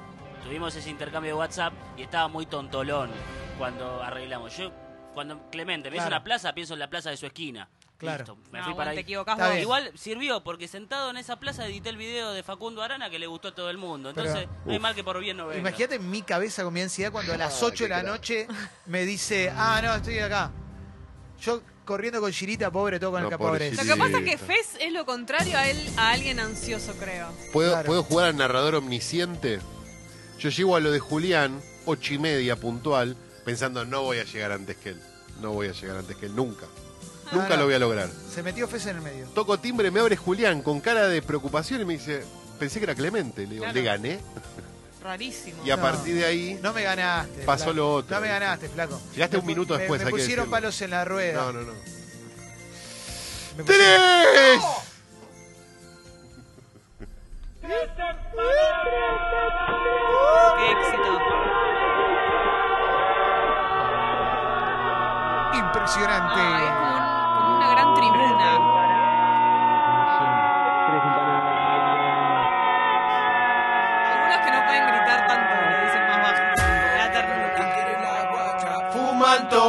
tuvimos 0.44 0.74
ese 0.74 0.88
intercambio 0.90 1.32
de 1.34 1.38
WhatsApp 1.38 1.72
y 1.96 2.02
estaba 2.02 2.28
muy 2.28 2.46
tontolón 2.46 3.10
cuando 3.58 4.02
arreglamos. 4.02 4.56
Yo, 4.56 4.72
cuando 5.14 5.50
Clemente 5.50 5.90
me 5.90 5.96
Claro. 5.96 6.08
una 6.08 6.24
plaza, 6.24 6.54
pienso 6.54 6.72
en 6.72 6.80
la 6.80 6.88
plaza 6.88 7.10
de 7.10 7.16
su 7.18 7.26
esquina. 7.26 7.68
Claro. 7.98 8.24
Listo, 8.24 8.36
me 8.50 8.58
No, 8.58 8.64
fui 8.64 8.74
para 8.74 8.90
te 8.90 8.96
ahí. 8.96 9.02
equivocás 9.02 9.38
vos. 9.38 9.56
Igual 9.58 9.92
sirvió 9.94 10.42
porque 10.42 10.66
sentado 10.66 11.10
en 11.10 11.18
esa 11.18 11.36
plaza 11.38 11.66
edité 11.66 11.90
el 11.90 11.96
video 11.96 12.32
de 12.32 12.42
Facundo 12.42 12.82
Arana 12.82 13.10
que 13.10 13.18
le 13.20 13.28
gustó 13.28 13.48
a 13.48 13.54
todo 13.54 13.70
el 13.70 13.78
mundo. 13.78 14.08
Entonces, 14.08 14.34
Pero- 14.48 14.50
no 14.64 14.72
hay 14.72 14.78
mal 14.80 14.94
que 14.96 15.04
por 15.04 15.20
bien 15.20 15.36
no 15.36 15.46
venga. 15.46 15.60
Imagínate 15.60 15.96
en 15.96 16.10
mi 16.10 16.22
cabeza 16.22 16.64
con 16.64 16.72
mi 16.74 16.80
ansiedad 16.80 17.12
cuando 17.12 17.34
a 17.34 17.36
las 17.36 17.62
Ah, 17.62 17.66
8 17.66 17.84
de 17.84 17.90
qué 17.90 17.94
la 17.94 18.02
noche 18.02 18.48
me 18.86 19.04
dice, 19.04 19.52
ah, 19.54 19.80
no, 19.84 19.94
estoy 19.94 20.18
acá. 20.18 20.50
Yo 21.42 21.60
corriendo 21.84 22.20
con 22.20 22.32
Girita, 22.32 22.70
pobre, 22.70 22.98
todo 23.00 23.12
con 23.12 23.22
No, 23.22 23.28
el 23.28 23.36
pobre 23.36 23.70
capabrés. 23.70 23.76
Lo 23.86 23.94
que 23.94 23.98
pasa 23.98 24.18
es 24.18 24.24
que. 24.24 24.38
Fez 24.38 24.68
es 24.80 24.92
lo 24.92 25.04
contrario 25.06 25.56
a 25.58 25.68
él, 25.68 25.78
a 25.96 26.10
alguien 26.10 26.40
ansioso, 26.40 26.94
creo. 26.98 27.28
¿Puedo, 27.52 27.72
Claro. 27.72 27.86
¿Puedo 27.86 28.02
jugar 28.02 28.28
al 28.28 28.36
narrador 28.36 28.74
omnisciente? 28.76 29.60
Yo 30.38 30.48
llego 30.48 30.76
a 30.76 30.80
lo 30.80 30.90
de 30.90 30.98
Julián, 30.98 31.60
ocho 31.84 32.14
y 32.14 32.18
media 32.18 32.56
puntual, 32.56 33.16
pensando 33.44 33.84
no 33.84 34.02
voy 34.02 34.18
a 34.18 34.24
llegar 34.24 34.52
antes 34.52 34.76
que 34.76 34.90
él. 34.90 35.00
No 35.40 35.52
voy 35.52 35.68
a 35.68 35.72
llegar 35.72 35.96
antes 35.98 36.16
que 36.16 36.26
él, 36.26 36.34
nunca. 36.36 36.66
Nunca 37.32 37.50
no. 37.50 37.56
lo 37.58 37.64
voy 37.66 37.74
a 37.74 37.78
lograr. 37.78 38.10
Se 38.32 38.42
metió 38.42 38.68
Fez 38.68 38.86
en 38.86 38.96
el 38.96 39.02
medio. 39.02 39.26
Toco 39.34 39.58
timbre, 39.58 39.90
me 39.90 40.00
abre 40.00 40.16
Julián 40.16 40.62
con 40.62 40.80
cara 40.80 41.08
de 41.08 41.22
preocupación 41.22 41.80
y 41.80 41.84
me 41.84 41.94
dice, 41.94 42.24
pensé 42.58 42.78
que 42.78 42.84
era 42.84 42.94
Clemente. 42.94 43.42
Le 43.46 43.54
digo, 43.54 43.64
Claro. 43.64 43.74
le 43.78 43.82
gané. 43.84 44.20
Rarísimo. 45.02 45.64
Y 45.64 45.70
a 45.70 45.76
No. 45.76 45.82
partir 45.82 46.14
de 46.14 46.24
ahí, 46.24 46.58
No 46.62 46.72
me 46.72 46.82
ganaste. 46.82 47.42
Pasó 47.42 47.64
flaco. 47.64 47.76
lo 47.76 47.92
otro. 47.94 48.14
No 48.16 48.22
me 48.22 48.28
ganaste, 48.28 48.68
flaco. 48.68 49.00
Llegaste 49.12 49.36
Me 49.36 49.40
un 49.40 49.44
pu- 49.44 49.48
minuto 49.48 49.74
me- 49.74 49.80
después, 49.80 50.00
Me, 50.00 50.06
hay 50.06 50.12
que 50.12 50.18
pusieron 50.18 50.44
decirlo. 50.44 50.50
palos 50.50 50.80
en 50.82 50.90
la 50.90 51.04
rueda. 51.04 51.42
no, 51.42 51.52
no, 51.52 51.60
no. 51.62 51.72
Me 53.56 53.64
pusieron- 53.64 53.66
¡Tres! 53.66 54.62
Qué 60.58 60.70
éxito. 60.70 61.12
Impresionante. 65.54 66.40
Ay, 66.40 66.64
es 66.64 66.70
como, 66.72 66.92
un- 66.92 67.34
como 67.34 67.56
una 67.56 67.70
gran 67.70 67.94
tribuna. 67.94 68.71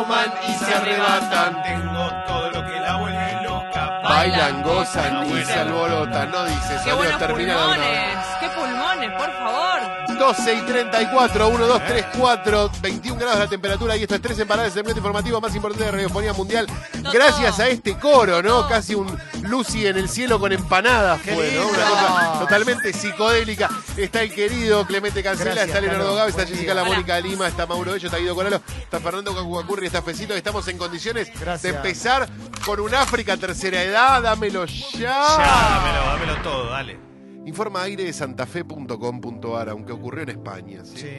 Toman 0.03 0.33
y 0.47 0.53
se 0.53 0.73
arrebatan. 0.73 1.63
Tengo 1.63 2.09
todo 2.27 2.51
lo 2.51 2.65
que 2.65 2.79
la 2.79 2.97
vuelve 2.97 3.41
loca. 3.43 4.01
Bailan, 4.03 4.63
gozan 4.63 5.25
y 5.29 5.43
se 5.45 5.53
alborotan. 5.53 6.31
No 6.31 6.45
dice, 6.45 6.59
Qué 6.69 6.77
salió 6.79 6.97
buenos 6.97 7.21
la 7.21 7.27
pulmones. 7.27 8.17
Qué 8.39 8.49
pulmones, 8.49 9.11
por 9.11 9.31
favor. 9.31 10.17
12 10.19 10.53
y 10.53 10.61
34, 10.61 11.47
1, 11.49 11.65
2, 11.67 11.81
3, 11.87 12.05
4, 12.17 12.71
21 12.81 13.19
grados 13.19 13.39
la 13.39 13.47
temperatura 13.47 13.97
y 13.97 14.03
esto 14.03 14.15
es 14.15 14.21
tres 14.21 14.39
empanadas, 14.39 14.67
el 14.67 14.73
segmento 14.73 14.99
informativo 14.99 15.41
más 15.41 15.55
importante 15.55 15.85
de 15.85 15.91
la 15.91 15.97
radiofonía 15.97 16.33
mundial. 16.33 16.67
No, 17.01 17.11
Gracias 17.11 17.57
no. 17.57 17.63
a 17.63 17.67
este 17.67 17.97
coro. 17.97 18.41
No. 18.41 18.67
Casi 18.67 18.95
un 18.95 19.07
Lucy 19.53 19.85
en 19.85 19.97
el 19.97 20.09
cielo 20.09 20.39
con 20.39 20.51
empanadas 20.51 21.21
Qué 21.21 21.35
fue, 21.35 21.51
¿no? 21.55 21.67
Una 21.67 21.77
cosa 21.87 22.39
totalmente 22.39 22.91
psicodélica. 22.91 23.69
Está 23.95 24.23
el 24.23 24.33
querido 24.33 24.83
Clemente 24.87 25.21
Cancela, 25.21 25.51
Gracias, 25.51 25.67
está 25.67 25.81
Leonardo. 25.81 26.15
Gávez, 26.15 26.35
está 26.35 26.47
Jessica. 26.47 26.73
La 26.73 26.83
Mónica 26.83 27.19
Lima, 27.19 27.47
está 27.47 27.67
Mauro 27.67 27.91
Bello, 27.91 28.07
está 28.07 28.17
Guido 28.17 28.33
Coralo, 28.33 28.59
está 28.81 28.99
Fernando 28.99 29.35
Cacuacurri, 29.35 29.85
está 29.85 30.01
Fecito. 30.01 30.33
Estamos 30.33 30.67
en 30.69 30.79
condiciones 30.79 31.29
Gracias. 31.39 31.61
de 31.61 31.69
empezar 31.69 32.27
con 32.65 32.79
un 32.79 32.95
África 32.95 33.37
tercera 33.37 33.83
edad. 33.83 34.23
Dámelo 34.23 34.65
ya. 34.65 34.99
Ya, 34.99 35.19
dámelo, 35.37 36.05
dámelo 36.05 36.35
todo, 36.41 36.69
dale. 36.71 36.97
Informa 37.45 37.83
aire 37.83 38.05
de 38.05 38.13
santafe.com.ar, 38.13 39.69
aunque 39.69 39.91
ocurrió 39.91 40.23
en 40.23 40.29
España. 40.29 40.79
¿sí? 40.83 40.97
Sí. 40.97 41.09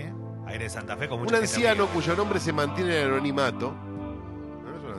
Aire 0.48 0.64
de 0.64 0.70
Santa 0.70 0.96
Fe 0.96 1.08
con 1.08 1.18
Un 1.18 1.24
mucha 1.24 1.36
gente 1.36 1.50
anciano 1.52 1.84
amiga. 1.84 1.94
cuyo 1.94 2.16
nombre 2.16 2.40
se 2.40 2.52
mantiene 2.52 2.96
en 2.98 3.06
el 3.06 3.12
anonimato, 3.12 3.74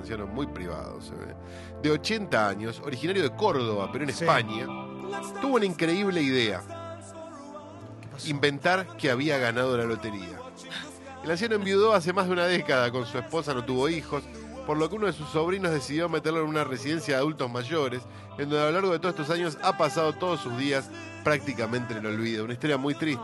¿no? 0.10 0.14
es 0.14 0.18
un 0.18 0.24
anciano 0.24 0.28
muy 0.28 0.48
privado, 0.48 1.02
se 1.02 1.12
ve, 1.16 1.36
de 1.82 1.92
80 1.92 2.48
años, 2.50 2.82
originario 2.86 3.24
de 3.24 3.36
Córdoba, 3.36 3.90
pero 3.92 4.04
en 4.06 4.14
Sí. 4.14 4.24
España, 4.24 4.66
tuvo 5.42 5.56
una 5.56 5.66
increíble 5.66 6.22
idea, 6.22 6.62
inventar 8.26 8.88
que 8.98 9.12
había 9.12 9.38
ganado 9.38 9.78
la 9.78 9.84
lotería. 9.86 10.40
El 11.24 11.32
anciano 11.32 11.56
enviudó 11.56 11.94
hace 11.94 12.14
más 12.14 12.28
de 12.28 12.34
una 12.34 12.46
década, 12.46 12.92
con 12.92 13.06
su 13.06 13.18
esposa 13.18 13.54
no 13.54 13.66
tuvo 13.66 13.90
hijos, 13.90 14.24
por 14.66 14.78
lo 14.78 14.90
que 14.90 14.96
uno 14.96 15.08
de 15.08 15.14
sus 15.14 15.28
sobrinos 15.30 15.72
decidió 15.72 16.10
meterlo 16.10 16.42
en 16.42 16.48
una 16.48 16.64
residencia 16.64 17.16
de 17.16 17.20
adultos 17.22 17.52
mayores, 17.52 18.02
en 18.38 18.50
donde 18.50 18.62
a 18.62 18.66
lo 18.66 18.72
largo 18.72 18.92
de 18.92 19.00
todos 19.00 19.16
estos 19.20 19.30
años 19.30 19.58
ha 19.64 19.78
pasado 19.78 20.14
todos 20.14 20.40
sus 20.40 20.58
días 20.58 20.90
prácticamente 21.24 21.94
en 21.94 22.00
el 22.00 22.06
olvido. 22.08 22.44
Una 22.44 22.54
historia 22.54 22.78
muy 22.78 22.94
triste. 22.96 23.22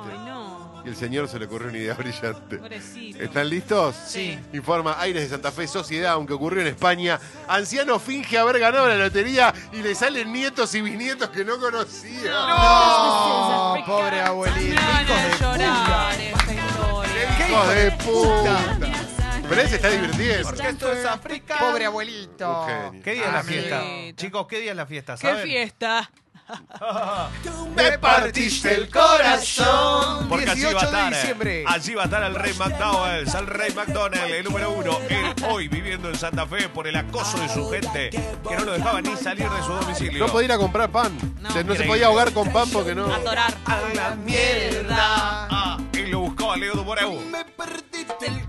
No. 0.82 0.86
Y 0.86 0.90
el 0.90 0.96
señor 0.96 1.28
se 1.28 1.38
le 1.40 1.46
ocurrió 1.46 1.70
una 1.70 1.78
idea 1.78 1.94
brillante. 1.94 2.58
Pobrecito. 2.58 3.22
¿Están 3.22 3.50
listos? 3.50 3.96
Sí. 4.08 4.40
Informa 4.54 5.00
Aires 5.00 5.24
de 5.24 5.30
Santa 5.30 5.52
Fe 5.52 5.68
Sociedad, 5.68 6.14
aunque 6.14 6.34
ocurrió 6.34 6.62
en 6.62 6.68
España. 6.68 7.20
Anciano 7.48 8.00
finge 8.00 8.38
haber 8.38 8.60
ganado 8.60 8.88
la 8.88 8.96
lotería 8.96 9.54
y 9.74 9.78
le 9.78 9.94
salen 9.96 10.32
nietos 10.34 10.74
y 10.76 10.82
bisnietos 10.82 11.30
que 11.30 11.46
no 11.46 11.58
conocía. 11.60 12.32
No, 12.32 13.84
pobre 13.86 14.22
abuelito. 14.22 14.82
Me 14.82 14.88
van 14.88 15.06
Hijos 15.06 15.24
de 15.24 15.38
llorar 15.40 15.84
puta. 15.86 16.14
esta 16.16 16.54
historia. 16.54 17.38
¿Qué 17.38 17.52
¡Hijo 17.52 17.68
de 17.68 17.92
puta? 17.92 18.58
puta! 18.80 19.48
Pero 19.50 19.62
él 19.64 19.68
se 19.70 19.76
está 19.76 19.90
divirtiendo. 19.90 20.44
Porque 20.50 20.68
esto 20.70 20.92
es 20.94 21.06
África. 21.06 21.58
Pobre 21.60 21.86
abuelito. 21.86 22.62
Un 22.62 22.68
genio. 22.68 23.02
¿Qué 23.04 23.12
día 23.14 23.26
es 23.26 23.34
la 23.34 23.40
Amiguito. 23.40 23.64
fiesta? 23.82 24.16
Chicos, 24.22 24.48
¿qué 24.48 24.60
día 24.62 24.72
es 24.72 24.78
la 24.78 24.86
fiesta? 24.86 25.14
¡Qué 25.16 25.28
¿Saben? 25.28 25.44
fiesta! 25.44 26.12
Me 27.76 27.98
partiste 27.98 28.74
el 28.74 28.90
corazón. 28.90 30.28
Porque 30.28 30.50
allí 30.50 30.64
va, 30.64 30.70
a 30.70 30.74
18 30.74 30.80
de 30.80 30.86
estar, 30.86 31.14
eh, 31.14 31.16
diciembre. 31.16 31.64
allí 31.68 31.94
va 31.94 32.02
a 32.02 32.06
estar 32.06 32.24
el 32.24 32.36
Rey 32.36 32.54
McDonald's, 32.54 33.36
el 33.36 33.48
Rey 33.48 33.74
McDonald's, 33.74 34.32
el 34.32 34.44
número 34.44 34.72
uno, 34.72 35.00
él 35.10 35.34
hoy 35.50 35.68
viviendo 35.68 36.10
en 36.10 36.18
Santa 36.18 36.46
Fe 36.46 36.68
por 36.70 36.88
el 36.88 36.96
acoso 36.96 37.40
de 37.40 37.50
su 37.50 37.70
gente, 37.70 38.10
que 38.10 38.56
no 38.58 38.66
lo 38.66 38.74
dejaba 38.74 39.02
ni 39.02 39.16
salir 39.16 39.50
de 39.50 39.64
su 39.64 39.74
domicilio. 39.74 40.26
No 40.26 40.32
podía 40.32 40.46
ir 40.46 40.52
a 40.52 40.58
comprar 40.58 40.92
pan. 40.92 41.18
No. 41.40 41.50
O 41.50 41.52
sea, 41.52 41.64
no 41.64 41.76
se 41.76 41.84
podía 41.84 42.08
ahogar 42.08 42.34
con 42.34 42.52
pan 42.52 42.70
porque 42.70 42.96
no. 42.96 43.14
Atorar. 43.14 43.54
A 43.66 43.80
la 43.96 44.16
mierda. 44.16 45.48
Ah, 45.50 45.78
y 45.94 46.08
lo 46.08 46.20
buscó 46.20 46.52
a 46.52 46.58
Leo. 46.58 46.72
Me 46.72 47.40
el 47.40 47.46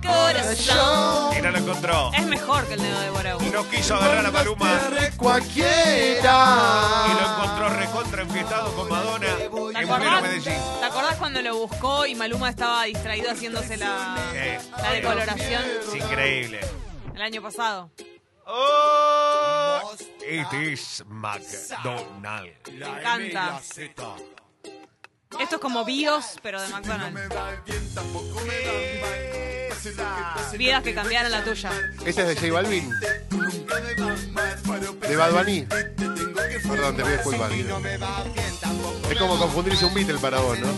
corazón. 0.02 1.36
Y 1.38 1.42
no 1.42 1.50
lo 1.50 1.58
encontró. 1.58 2.10
Es 2.12 2.26
mejor 2.26 2.66
que 2.66 2.74
el 2.74 2.82
dedo 2.82 3.00
de 3.00 3.10
Borau. 3.10 3.42
Y 3.42 3.50
no 3.50 3.68
quiso 3.68 3.94
agarrar 3.94 4.26
a 4.26 4.30
Maluma. 4.30 4.80
Cualquiera. 5.16 7.06
Y 7.10 7.14
lo 7.14 7.20
encontró 7.32 7.68
recontra 7.70 8.22
enfiestado 8.22 8.72
con 8.74 8.88
Madonna 8.88 9.26
¿Te 9.36 9.44
acordás, 9.78 10.22
Medellín. 10.22 10.54
¿Te 10.80 10.84
acordás 10.86 11.16
cuando 11.16 11.42
lo 11.42 11.56
buscó 11.56 12.06
y 12.06 12.14
Maluma 12.14 12.50
estaba 12.50 12.84
distraído 12.84 13.30
haciéndose 13.30 13.76
la, 13.76 14.16
Eh, 14.34 14.60
la 14.82 14.90
decoloración 14.92 15.62
Es 15.88 15.94
increíble. 15.94 16.60
el 17.14 17.22
año 17.22 17.40
pasado? 17.42 17.90
Oh, 18.44 19.80
it 20.28 20.52
is 20.52 21.02
McDonald's. 21.06 22.50
Me 22.72 22.84
encanta. 22.86 23.60
Esto 25.40 25.56
es 25.56 25.60
como 25.62 25.84
BIOS, 25.84 26.38
pero 26.42 26.60
de 26.60 26.68
McDonald's. 26.68 27.20
Vidas 30.56 30.82
que 30.82 30.94
cambiaron 30.94 31.30
la 31.30 31.44
tuya. 31.44 31.70
Este 32.04 32.22
es 32.22 32.28
de 32.28 32.34
J 32.36 32.52
Balvin. 32.52 32.90
De 35.00 35.16
Bad 35.16 35.32
Bunny. 35.32 35.66
Perdón, 35.66 36.96
te 36.96 37.02
pido 37.02 37.16
disculpas. 37.16 37.52
Guido. 37.52 37.80
Es 39.10 39.18
como 39.18 39.38
confundirse 39.38 39.84
un 39.84 39.94
Beatle 39.94 40.18
para 40.18 40.40
vos, 40.40 40.58
¿no? 40.58 40.68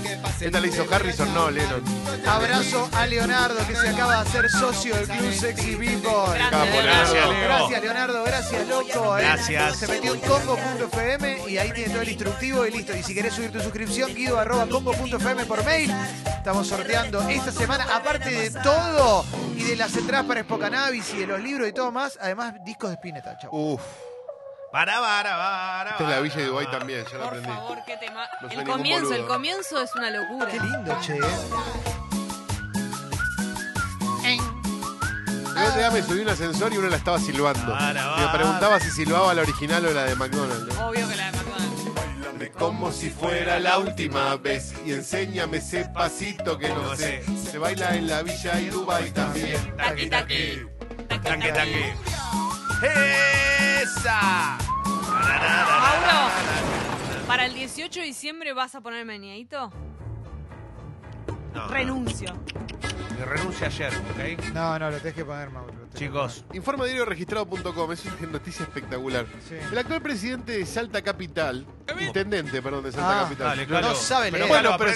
Esta 0.40 0.60
le 0.60 0.68
hizo 0.68 0.84
Harrison, 0.90 1.32
no, 1.34 1.50
Lennon. 1.50 1.82
Abrazo 2.26 2.88
a 2.92 3.06
Leonardo 3.06 3.66
que 3.66 3.76
se 3.76 3.88
acaba 3.88 4.22
de 4.22 4.28
hacer 4.28 4.50
socio 4.50 4.96
del 4.96 5.06
Club 5.06 5.32
Sexy 5.32 5.76
People. 5.76 6.10
Leonardo. 6.36 6.82
Gracias, 6.82 7.28
Leo. 7.28 7.44
Gracias, 7.44 7.82
Leonardo, 7.82 8.24
gracias, 8.24 8.68
loco. 8.68 9.18
¿eh? 9.18 9.22
Gracias. 9.22 9.76
Se 9.76 9.86
metió 9.86 10.14
en 10.14 10.20
congo.fm 10.20 11.48
y 11.48 11.58
ahí 11.58 11.72
tiene 11.72 11.90
todo 11.90 12.02
el 12.02 12.08
instructivo 12.08 12.66
y 12.66 12.70
listo. 12.72 12.96
Y 12.96 13.02
si 13.02 13.14
querés 13.14 13.34
subir 13.34 13.52
tu 13.52 13.60
suscripción, 13.60 14.14
guido 14.14 14.38
arroba 14.40 14.66
congo.fm 14.66 15.44
por 15.44 15.64
mail. 15.64 15.92
Estamos 16.44 16.68
sorteando 16.68 17.22
esta 17.22 17.50
semana, 17.50 17.86
aparte 17.90 18.28
de 18.28 18.50
todo 18.60 19.24
y 19.56 19.62
de 19.64 19.76
las 19.76 19.96
entradas 19.96 20.26
para 20.26 20.42
Spocanabis 20.42 21.14
y 21.14 21.20
de 21.20 21.26
los 21.26 21.40
libros 21.40 21.66
y 21.66 21.72
todo 21.72 21.90
más, 21.90 22.18
además 22.20 22.52
discos 22.66 22.90
de 22.90 22.96
Spinetta, 22.96 23.38
chau. 23.38 23.48
Uf, 23.50 23.80
Para, 24.70 25.00
para, 25.00 25.30
para. 25.38 25.90
esta 25.92 26.04
es 26.04 26.10
la 26.10 26.20
Villa 26.20 26.36
de. 26.36 26.44
Dubái 26.44 26.70
también, 26.70 27.02
ya 27.06 27.12
lo 27.16 27.18
Por 27.20 27.28
aprendí. 27.28 27.48
favor, 27.48 27.78
qué 27.86 27.96
tema. 27.96 28.28
No 28.42 28.48
soy 28.48 28.58
el 28.58 28.58
ningún 28.58 28.76
comienzo, 28.76 29.06
boludo. 29.06 29.22
el 29.22 29.26
comienzo 29.26 29.80
es 29.82 29.94
una 29.94 30.10
locura. 30.10 30.46
Qué 30.50 30.60
lindo, 30.60 30.98
che. 31.00 31.16
El 35.56 35.62
otro 35.68 35.78
día 35.78 35.90
me 35.92 36.02
subí 36.02 36.18
a 36.20 36.22
un 36.24 36.28
ascensor 36.28 36.74
y 36.74 36.76
uno 36.76 36.88
la 36.90 36.96
estaba 36.96 37.18
silbando. 37.18 37.72
Para, 37.72 38.16
me 38.16 38.28
preguntaba 38.36 38.80
si 38.80 38.90
silbaba 38.90 39.32
la 39.32 39.40
original 39.40 39.86
o 39.86 39.92
la 39.94 40.04
de 40.04 40.14
McDonald's. 40.14 40.74
¿no? 40.76 40.88
Obvio 40.88 41.08
que 41.08 41.16
la 41.16 41.24
de 41.30 41.32
McDonald's. 41.38 41.43
Como 42.58 42.92
si 42.92 43.10
fuera 43.10 43.58
la 43.58 43.78
última 43.78 44.36
vez 44.36 44.74
y 44.86 44.92
enséñame 44.92 45.56
ese 45.58 45.86
pasito 45.86 46.56
que 46.56 46.68
no 46.68 46.82
No 46.82 46.96
sé. 46.96 47.22
sé. 47.24 47.50
Se 47.50 47.58
baila 47.58 47.96
en 47.96 48.06
la 48.06 48.22
Villa 48.22 48.60
y 48.60 48.66
Dubai 48.70 49.10
también. 49.10 49.76
Taqui, 49.76 50.08
taqui. 50.08 50.66
Taqui, 51.08 51.24
Tanque, 51.28 51.52
taqui. 51.52 51.84
¡Esa! 53.82 54.56
Mauro, 55.10 56.30
para 57.26 57.46
el 57.46 57.54
18 57.54 58.00
de 58.00 58.06
diciembre 58.06 58.52
vas 58.52 58.74
a 58.74 58.80
poner 58.80 59.04
meneadito. 59.04 59.70
No, 61.54 61.68
Renuncio. 61.68 62.34
Me 63.24 63.30
renuncia 63.36 63.66
ayer, 63.68 63.92
¿ok? 63.94 64.52
No, 64.52 64.78
no, 64.78 64.90
lo 64.90 64.98
tenés 64.98 65.14
que 65.14 65.24
poner, 65.24 65.48
Mauro. 65.50 65.68
lo 65.72 65.78
tenés 65.78 65.92
que 65.92 65.98
Chicos, 65.98 66.44
Informa 66.52 66.84
diario 66.84 67.04
registrado.com, 67.04 67.92
es 67.92 68.04
una 68.04 68.32
noticia 68.32 68.64
espectacular. 68.64 69.26
Sí. 69.48 69.54
El 69.70 69.78
actual 69.78 70.02
presidente 70.02 70.52
de 70.58 70.66
Salta 70.66 71.00
Capital, 71.02 71.66
intendente, 72.00 72.60
perdón, 72.60 72.84
de 72.84 72.92
Salta 72.92 73.20
Ah, 73.20 73.22
Capital. 73.24 73.46
dale. 73.48 73.66
Calo. 73.66 73.88
No 73.88 73.94
sabe 73.94 74.30
Pero 74.30 74.46
leer. 74.46 74.48
Bueno, 74.48 74.68
a 74.74 74.78
leer. 74.78 74.78
por 74.78 74.86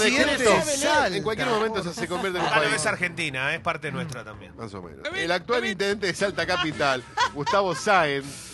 Presidente 0.00 0.30
decreto, 0.32 0.54
de 0.56 0.62
Salta. 0.76 1.16
en 1.16 1.22
cualquier 1.22 1.48
momento 1.48 1.82
ya 1.82 1.92
se 1.92 2.08
convierte 2.08 2.38
en 2.38 2.44
un 2.44 2.50
país. 2.50 2.72
es 2.74 2.86
argentina, 2.86 3.54
es 3.54 3.60
parte 3.60 3.92
nuestra 3.92 4.24
también. 4.24 4.56
Más 4.56 4.72
o 4.74 4.82
menos. 4.82 5.06
El 5.14 5.30
actual 5.32 5.64
intendente 5.66 6.06
de 6.08 6.14
Salta 6.14 6.46
Capital, 6.46 7.02
Gustavo 7.34 7.74
Sáenz. 7.74 8.51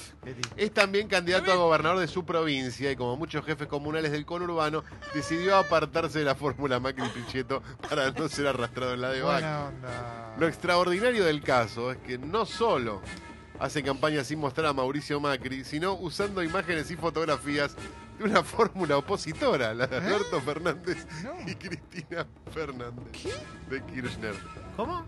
Es 0.57 0.73
también 0.73 1.09
candidato 1.09 1.53
a 1.53 1.57
gobernador 1.57 1.99
de 2.01 2.09
su 2.09 2.25
provincia 2.25 2.91
y 2.91 2.97
como 2.97 3.17
muchos 3.17 3.45
jefes 3.45 3.67
comunales 3.69 4.13
del 4.13 4.27
conurbano, 4.27 4.85
decidió 5.15 5.57
apartarse 5.57 6.19
de 6.21 6.25
la 6.25 6.35
fórmula 6.35 6.81
Macri 6.81 7.09
Pichetto 7.09 7.63
para 7.89 8.11
no 8.11 8.29
ser 8.29 8.49
arrastrado 8.49 8.95
en 8.95 9.01
la 9.01 9.11
de 9.11 9.23
Bac. 9.23 9.41
Buena 9.41 9.65
onda. 9.67 10.35
Lo 10.39 10.47
extraordinario 10.49 11.25
del 11.25 11.43
caso 11.43 11.93
es 11.93 11.99
que 11.99 12.19
no 12.19 12.45
solo 12.47 13.01
hace 13.59 13.83
campaña 13.83 14.23
sin 14.25 14.39
mostrar 14.39 14.67
a 14.67 14.73
Mauricio 14.73 15.19
Macri, 15.21 15.65
sino 15.65 15.95
usando 15.95 16.43
imágenes 16.43 16.91
y 16.91 16.97
fotografías 16.97 17.75
de 18.19 18.25
una 18.25 18.43
fórmula 18.43 18.97
opositora, 18.99 19.75
la 19.75 19.87
de 19.87 19.97
Alberto 19.97 20.41
Fernández 20.41 21.07
No. 21.23 21.33
y 21.49 21.55
Cristina 21.55 22.27
Fernández 22.53 23.05
de 23.71 23.83
Kirchner. 23.85 24.35
¿Cómo? 24.77 25.05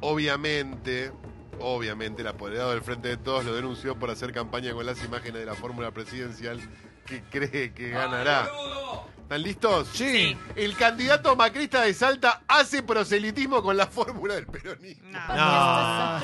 Obviamente, 0.00 1.12
obviamente, 1.60 2.22
el 2.22 2.28
apoderado 2.28 2.70
del 2.70 2.82
Frente 2.82 3.08
de 3.08 3.16
Todos 3.16 3.44
lo 3.44 3.54
denunció 3.54 3.98
por 3.98 4.10
hacer 4.10 4.32
campaña 4.32 4.72
con 4.72 4.86
las 4.86 5.02
imágenes 5.04 5.40
de 5.40 5.46
la 5.46 5.54
fórmula 5.54 5.90
presidencial 5.90 6.60
que 7.06 7.22
cree 7.22 7.72
que 7.72 7.90
ganará. 7.90 8.48
¿Están 9.22 9.42
listos? 9.42 9.88
Sí. 9.92 10.36
El 10.56 10.74
candidato 10.76 11.36
macrista 11.36 11.82
de 11.82 11.92
Salta 11.92 12.42
hace 12.48 12.82
proselitismo 12.82 13.62
con 13.62 13.76
la 13.76 13.86
fórmula 13.86 14.34
del 14.34 14.46
peronismo. 14.46 15.10
No. 15.10 15.18
Ah, 15.28 16.20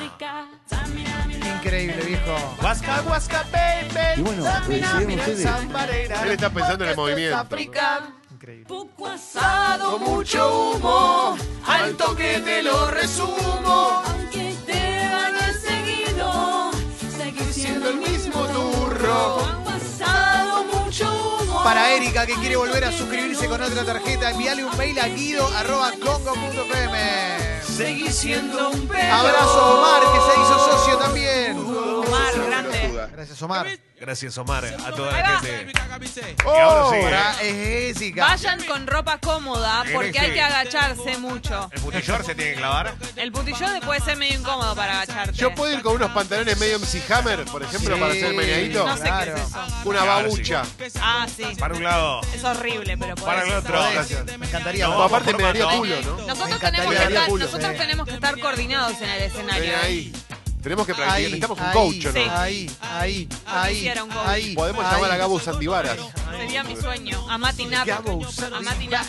increíble, 1.58 2.02
viejo. 2.06 2.56
Huasca, 2.62 3.02
huasca, 3.02 3.44
baby. 3.52 4.20
Y 4.20 4.22
bueno, 4.22 4.44
ustedes. 4.44 5.46
Él 6.22 6.30
está 6.30 6.50
pensando 6.50 6.84
en 6.84 6.90
el 6.90 6.96
movimiento. 6.96 7.36
África, 7.36 8.12
Increíble. 8.32 8.66
poco 8.66 9.06
asado, 9.06 9.98
mucho 9.98 10.72
humo, 10.72 11.36
al 11.66 11.96
toque 11.96 12.40
te 12.44 12.62
lo 12.62 12.90
resumo. 12.90 13.73
Que 22.14 22.34
quiere 22.36 22.56
volver 22.56 22.84
a 22.84 22.92
suscribirse 22.92 23.48
con 23.48 23.60
otra 23.60 23.84
tarjeta, 23.84 24.30
envíale 24.30 24.64
un 24.64 24.74
mail 24.78 24.98
a 24.98 25.08
guido.congo.fm. 25.08 26.98
Seguir 27.60 28.10
siendo 28.12 28.70
un 28.70 28.86
perro. 28.86 29.14
Abrazo 29.14 29.78
Omar 29.78 30.00
que 30.00 30.20
se 30.20 30.40
hizo 30.40 30.58
socio 30.70 30.96
también. 30.96 31.58
Gracias 33.12 33.40
Omar. 33.42 33.66
Gracias, 34.00 34.36
Omar, 34.38 34.64
a 34.64 34.90
toda 34.92 35.12
la 35.12 35.38
gente. 35.40 35.72
¡Oh! 36.44 36.52
Y 36.54 36.58
ahora 37.04 37.32
sí, 37.34 37.46
¿eh? 37.46 37.92
Jessica. 37.94 38.24
Vayan 38.26 38.62
con 38.64 38.86
ropa 38.86 39.18
cómoda 39.18 39.84
porque 39.94 40.18
hay 40.18 40.32
que 40.32 40.42
agacharse 40.42 41.16
mucho. 41.18 41.70
¿El 41.72 41.80
putillor 41.80 42.24
se 42.24 42.34
tiene 42.34 42.50
que 42.52 42.56
clavar? 42.58 42.94
El 43.16 43.32
putillón 43.32 43.80
puede 43.80 44.00
ser 44.00 44.16
medio 44.18 44.38
incómodo 44.38 44.74
para 44.74 45.00
agacharte. 45.00 45.32
Yo 45.34 45.54
puedo 45.54 45.72
ir 45.72 45.80
con 45.82 45.94
unos 45.96 46.10
pantalones 46.10 46.58
medio 46.58 46.76
MC 46.80 47.02
Hammer, 47.12 47.44
por 47.46 47.62
ejemplo, 47.62 47.94
Sí. 47.94 48.00
para 48.00 48.12
hacer 48.12 48.24
el 48.26 48.34
meneadito. 48.34 48.86
No 48.86 48.96
sé 48.96 49.02
Claro. 49.04 49.34
qué 49.34 49.40
es 49.40 49.46
eso. 49.48 49.64
Una 49.84 50.04
babucha. 50.04 50.62
Ah, 51.00 51.26
sí. 51.34 51.44
Para 51.58 51.74
un 51.74 51.84
lado, 51.84 52.20
Es 52.34 52.44
horrible, 52.44 52.98
pero 52.98 53.14
por 53.14 53.24
para 53.24 53.42
el 53.44 53.52
otro. 53.52 53.74
Podés. 53.74 54.38
Me 54.38 54.46
encantaría. 54.46 54.86
No, 54.88 55.02
aparte 55.02 55.32
me 55.34 55.42
daría 55.44 55.66
culo, 55.68 55.96
¿no? 56.02 56.26
Nosotros, 56.26 56.60
tenemos 56.60 56.94
que, 56.94 57.02
estar, 57.04 57.26
culo. 57.28 57.44
nosotros 57.44 57.72
Sí. 57.72 57.78
tenemos 57.78 58.06
que 58.06 58.14
estar 58.14 58.38
coordinados 58.40 59.00
en 59.00 59.08
el 59.08 59.22
escenario. 59.22 59.62
Ven 59.62 59.70
¿eh? 59.70 59.76
ahí. 59.82 60.12
Tenemos 60.64 60.86
que 60.86 60.94
practicar. 60.94 61.16
Ahí, 61.18 61.24
Necesitamos 61.24 61.58
un 61.58 61.64
ahí, 61.66 61.72
coach, 61.74 62.06
¿o 62.06 62.08
¿no? 62.08 62.14
Sí. 62.14 62.26
Ahí, 62.30 62.70
ahí, 62.80 63.28
ahí. 63.46 64.54
Podemos 64.54 64.84
ahí. 64.84 64.92
llamar 64.94 65.10
a 65.12 65.16
Gabo 65.18 65.38
Sandivaras. 65.38 65.98
Sería 66.36 66.64
mi 66.64 66.76
sueño. 66.76 67.26
A 67.28 67.38
Mati 67.38 67.66
Nap. 67.66 67.86
Gabo 67.86 68.20
A 68.52 68.60
Mati 68.60 68.88
Nap. 68.88 69.06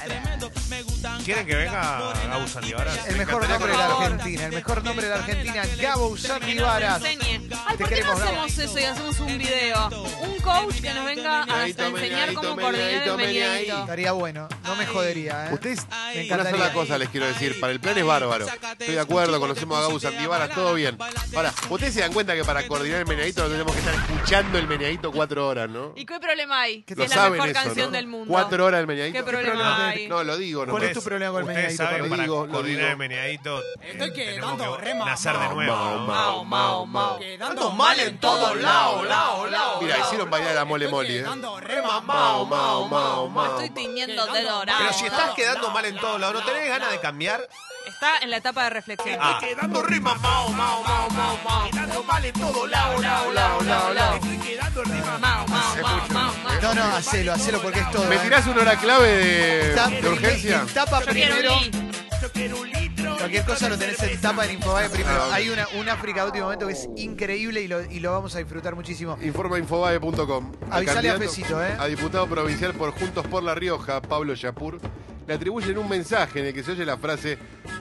¿Quieren 1.23 1.45
que 1.45 1.55
venga 1.55 2.13
Gabo 2.27 2.47
Sandivaras? 2.47 3.07
El 3.07 3.17
mejor 3.17 3.47
nombre 3.49 3.71
de 3.71 3.77
la 3.77 3.85
Argentina, 3.85 4.45
el 4.45 4.53
mejor 4.53 4.83
nombre 4.83 5.05
de 5.07 5.09
la 5.09 5.19
Argentina, 5.19 5.63
Gabo 5.81 6.15
Que 6.15 6.51
enseñe. 6.51 7.49
Ay, 7.65 7.77
¿por 7.77 7.89
qué 7.89 8.03
no 8.03 8.11
hacemos 8.13 8.57
eso 8.57 8.79
y 8.79 8.83
hacemos 8.83 9.19
un 9.19 9.37
video? 9.37 9.89
Un 10.21 10.39
coach 10.41 10.81
que 10.81 10.93
nos 10.93 11.05
venga 11.05 11.43
a, 11.43 11.67
enseñar 11.67 12.33
cómo 12.33 12.55
coordinar 12.55 13.07
el 13.07 13.17
meneadito. 13.17 13.79
Estaría 13.79 14.11
bueno, 14.11 14.47
no 14.63 14.75
me 14.75 14.85
jodería, 14.85 15.49
¿eh? 15.49 15.53
Ustedes, 15.53 15.87
Me 16.13 16.33
una 16.33 16.49
sola 16.49 16.73
cosa 16.73 16.97
les 16.97 17.09
quiero 17.09 17.27
decir. 17.27 17.59
Para 17.59 17.73
el 17.73 17.79
plan 17.79 17.97
es 17.97 18.05
bárbaro. 18.05 18.45
Estoy 18.47 18.95
de 18.95 18.99
acuerdo, 18.99 19.39
conocemos 19.39 19.77
a 19.77 19.81
Gabo 19.81 19.99
Sandivaras, 19.99 20.51
todo 20.51 20.73
bien. 20.73 20.97
Ahora, 21.35 21.53
ustedes 21.69 21.93
se 21.93 22.01
dan 22.01 22.13
cuenta 22.13 22.35
que 22.35 22.43
para 22.43 22.67
coordinar 22.67 22.99
el 22.99 23.07
meneadito 23.07 23.43
no 23.43 23.49
tenemos 23.49 23.73
que 23.73 23.79
estar 23.79 23.95
escuchando 23.95 24.57
el 24.57 24.67
meneadito 24.67 25.11
cuatro 25.11 25.47
horas, 25.47 25.69
¿no? 25.69 25.93
¿Y 25.95 26.05
qué 26.05 26.19
problema 26.19 26.61
hay? 26.61 26.83
¿Qué 26.83 26.93
Si 26.93 26.99
Lo 26.99 27.05
es 27.05 27.14
la 27.14 27.14
saben 27.15 27.31
mejor 27.33 27.49
eso, 27.49 27.63
canción 27.63 27.85
¿no? 27.87 27.91
del 27.97 28.07
mundo. 28.07 28.25
Cuatro 28.27 28.65
horas 28.65 28.79
el 28.81 28.87
meneadito. 28.87 29.17
¿Qué 29.17 29.23
problema 29.23 29.51
problema 29.51 29.89
hay? 29.89 30.07
No, 30.07 30.23
lo 30.23 30.37
digo, 30.37 30.65
no. 30.65 30.71
¿Cuál 30.71 30.83
es 30.83 30.93
tu 30.93 31.01
problema 31.01 31.31
con 31.31 31.41
el 31.43 31.47
Ustedes 31.47 31.77
meneadito? 31.79 31.83
saben, 31.83 32.03
Lo 32.03 32.09
para 32.09 32.21
digo, 32.23 32.45
lo 32.45 32.51
coordinar 32.53 32.79
digo. 32.79 32.91
el 32.91 32.97
meneadito 32.97 33.61
Estoy 33.81 34.13
quedando 34.13 34.75
que 34.77 34.81
re 34.81 34.93
mamado. 34.93 35.09
nacer 35.11 35.37
de 35.39 35.49
nuevo. 35.49 35.75
Mao, 35.75 36.43
mao, 36.45 36.85
mao. 36.85 37.19
Quedando 37.19 37.71
mal 37.71 37.99
en 37.99 38.17
todos 38.19 38.55
lados, 38.61 39.07
lados, 39.07 39.51
lados. 39.51 39.81
Mira, 39.81 39.99
hicieron 39.99 40.29
bailar 40.29 40.57
a 40.57 40.65
Mole 40.65 40.87
Mole, 40.87 41.15
¿eh? 41.17 41.21
Quedando 41.21 41.59
re 41.59 41.81
Mao, 41.81 42.45
mao, 42.45 42.87
mao, 42.87 43.29
mao. 43.29 43.45
Estoy 43.61 43.69
tiñendo 43.71 44.25
de 44.27 44.43
dorado. 44.43 44.77
Pero 44.79 44.93
si 44.93 45.05
estás 45.05 45.31
quedando 45.35 45.69
mal 45.71 45.85
en 45.85 45.97
todos 45.97 46.19
lados, 46.19 46.35
¿no 46.41 46.45
tenés 46.45 46.67
ganas 46.69 46.91
de 46.91 46.99
cambiar? 46.99 47.47
Está 47.87 48.17
en 48.21 48.29
la 48.29 48.37
etapa 48.37 48.63
de 48.65 48.69
reflexión. 48.71 49.17
Ah, 49.21 49.39
Quedando 49.39 49.81
rima, 49.83 50.15
mao, 50.15 50.49
mao, 50.49 50.83
mao, 50.83 51.09
mao, 51.09 51.37
mao. 51.43 51.69
Quedando 51.71 52.03
mal 52.03 52.25
en 52.25 52.33
todos 52.33 52.69
lados, 52.69 53.01
lados, 53.01 53.33
lados, 53.33 53.65
lados, 53.65 53.95
lados. 53.95 54.15
Estoy 54.15 54.37
quedando 54.37 54.83
rima, 54.83 55.17
Mao, 55.19 55.47
mao, 55.47 55.75
mao, 55.81 56.07
mao. 56.43 56.61
No, 56.61 56.73
no, 56.73 56.83
hacelo, 56.95 57.33
hacelo 57.33 57.61
porque 57.61 57.79
es 57.79 57.91
todo. 57.91 58.05
¿Me 58.05 58.17
tirás 58.17 58.45
una 58.47 58.61
hora 58.61 58.75
clave 58.77 59.07
de, 59.07 60.01
de 60.01 60.09
urgencia? 60.09 60.65
Tapa 60.73 60.99
Yo 61.01 61.11
quiero 61.11 61.35
primero. 61.35 61.57
un. 61.57 61.91
Yo 62.21 62.31
quiero 62.31 62.59
un 62.61 62.71
litro 62.71 63.17
Cualquier 63.17 63.45
cosa 63.45 63.69
lo 63.69 63.77
tenés 63.77 64.01
en 64.01 64.19
tapa 64.21 64.45
en 64.45 64.51
Infobae 64.53 64.89
primero. 64.89 65.21
Ah, 65.21 65.27
ok. 65.27 65.33
Hay 65.33 65.49
una, 65.49 65.67
un 65.77 65.89
África 65.89 66.21
de 66.21 66.27
último 66.27 66.45
momento 66.45 66.65
que 66.67 66.73
es 66.73 66.87
increíble 66.95 67.61
y 67.61 67.67
lo, 67.67 67.83
y 67.83 67.99
lo 67.99 68.11
vamos 68.13 68.35
a 68.35 68.39
disfrutar 68.39 68.73
muchísimo. 68.73 69.17
Informa 69.21 69.59
infobae.com. 69.59 70.51
El 70.67 70.73
Avisale 70.73 70.89
a 70.89 70.93
candidato 70.93 71.19
Fecito, 71.19 71.63
¿eh? 71.63 71.75
A 71.77 71.85
diputado 71.87 72.25
provincial 72.27 72.73
por 72.73 72.91
Juntos 72.97 73.27
por 73.27 73.43
La 73.43 73.53
Rioja, 73.53 74.01
Pablo 74.01 74.33
Yapur, 74.33 74.79
le 75.27 75.33
atribuyen 75.33 75.77
un 75.77 75.89
mensaje 75.89 76.39
en 76.39 76.47
el 76.47 76.53
que 76.53 76.63
se 76.63 76.71
oye 76.71 76.85
la 76.85 76.97
frase: 76.97 77.37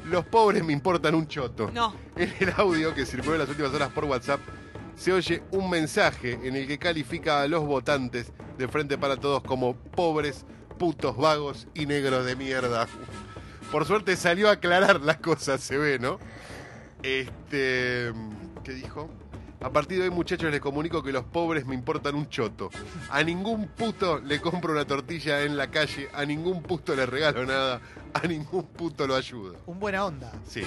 Los 0.06 0.24
pobres 0.26 0.64
me 0.64 0.72
importan 0.72 1.14
un 1.14 1.26
choto. 1.26 1.70
No. 1.72 1.94
En 2.16 2.32
el 2.40 2.52
audio 2.56 2.94
que 2.94 3.06
circuló 3.06 3.34
en 3.34 3.40
las 3.40 3.48
últimas 3.48 3.72
horas 3.72 3.90
por 3.90 4.04
WhatsApp, 4.04 4.40
se 4.96 5.12
oye 5.12 5.42
un 5.50 5.68
mensaje 5.70 6.38
en 6.42 6.56
el 6.56 6.66
que 6.66 6.78
califica 6.78 7.42
a 7.42 7.48
los 7.48 7.64
votantes 7.64 8.32
de 8.58 8.68
Frente 8.68 8.96
para 8.98 9.16
Todos 9.16 9.42
como 9.42 9.74
pobres, 9.76 10.44
putos, 10.78 11.16
vagos 11.16 11.66
y 11.74 11.86
negros 11.86 12.24
de 12.24 12.36
mierda. 12.36 12.86
Por 13.70 13.86
suerte 13.86 14.16
salió 14.16 14.48
a 14.48 14.52
aclarar 14.52 15.00
las 15.00 15.16
cosas, 15.18 15.60
se 15.60 15.76
ve, 15.76 15.98
¿no? 15.98 16.18
Este. 17.02 18.12
¿Qué 18.62 18.72
dijo? 18.72 19.10
A 19.64 19.70
partir 19.70 19.96
de 19.96 20.04
hoy, 20.04 20.10
muchachos, 20.10 20.50
les 20.50 20.60
comunico 20.60 21.02
que 21.02 21.10
los 21.10 21.24
pobres 21.24 21.64
me 21.64 21.74
importan 21.74 22.14
un 22.16 22.28
choto. 22.28 22.68
A 23.08 23.22
ningún 23.22 23.68
puto 23.68 24.18
le 24.18 24.38
compro 24.38 24.72
una 24.72 24.84
tortilla 24.84 25.42
en 25.42 25.56
la 25.56 25.70
calle, 25.70 26.10
a 26.12 26.22
ningún 26.26 26.62
puto 26.62 26.94
le 26.94 27.06
regalo 27.06 27.46
nada, 27.46 27.80
a 28.12 28.26
ningún 28.26 28.66
puto 28.66 29.06
lo 29.06 29.14
ayudo. 29.14 29.56
Un 29.64 29.80
buena 29.80 30.04
onda. 30.04 30.30
Sí. 30.46 30.64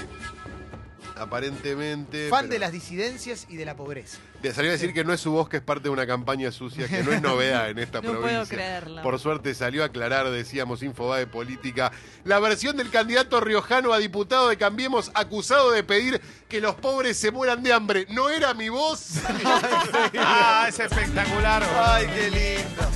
Aparentemente. 1.19 2.29
Fan 2.29 2.41
pero- 2.41 2.53
de 2.53 2.59
las 2.59 2.71
disidencias 2.71 3.45
y 3.49 3.55
de 3.57 3.65
la 3.65 3.75
pobreza. 3.75 4.17
de- 4.41 4.53
Salió 4.53 4.69
a 4.69 4.73
decir 4.73 4.93
que 4.93 5.03
no 5.03 5.13
es 5.13 5.19
su 5.21 5.31
voz, 5.31 5.49
que 5.49 5.57
es 5.57 5.63
parte 5.63 5.83
de 5.83 5.89
una 5.89 6.05
campaña 6.07 6.51
sucia, 6.51 6.87
que 6.87 7.03
no 7.03 7.11
es 7.11 7.21
novedad 7.21 7.69
en 7.69 7.79
esta 7.79 8.01
No 8.01 8.09
puedo 8.09 8.21
provincia. 8.21 8.55
creerlo. 8.55 9.01
Por 9.01 9.19
suerte 9.19 9.53
salió 9.55 9.83
a 9.83 9.87
aclarar, 9.87 10.29
decíamos, 10.29 10.83
Infobae 10.83 11.27
Política, 11.27 11.91
la 12.23 12.39
versión 12.39 12.77
del 12.77 12.89
candidato 12.89 13.39
riojano 13.39 13.93
a 13.93 13.97
diputado 13.97 14.49
de 14.49 14.57
Cambiemos 14.57 15.11
acusado 15.13 15.71
de 15.71 15.83
pedir 15.83 16.21
que 16.47 16.61
los 16.61 16.75
pobres 16.75 17.17
se 17.17 17.31
mueran 17.31 17.63
de 17.63 17.73
hambre. 17.73 18.05
¿No 18.09 18.29
era 18.29 18.53
mi 18.53 18.69
voz? 18.69 19.15
Ah, 20.19 20.65
es 20.69 20.79
espectacular. 20.79 21.63
Ay, 21.77 22.07
qué 22.07 22.29
lindo. 22.31 22.87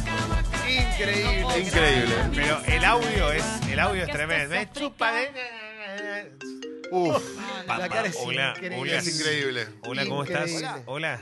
Increíble. 0.93 1.59
Increíble. 1.59 2.15
Pero 2.35 2.61
el 2.65 2.85
audio 2.85 3.31
es, 3.31 3.43
el 3.69 3.79
audio 3.79 4.03
es 4.03 4.09
tremendo. 4.11 4.55
Me 4.55 4.71
chupa 4.71 5.11
de... 5.13 6.31
Uf, 6.91 7.23
La 7.67 7.87
cara 7.89 8.07
es 8.07 8.17
hola, 8.19 8.49
increíble. 8.49 8.77
hola. 8.81 8.97
es 8.97 9.19
increíble. 9.19 9.67
Hola, 9.87 10.05
¿cómo 10.05 10.23
estás? 10.23 10.51
Hola. 10.85 11.21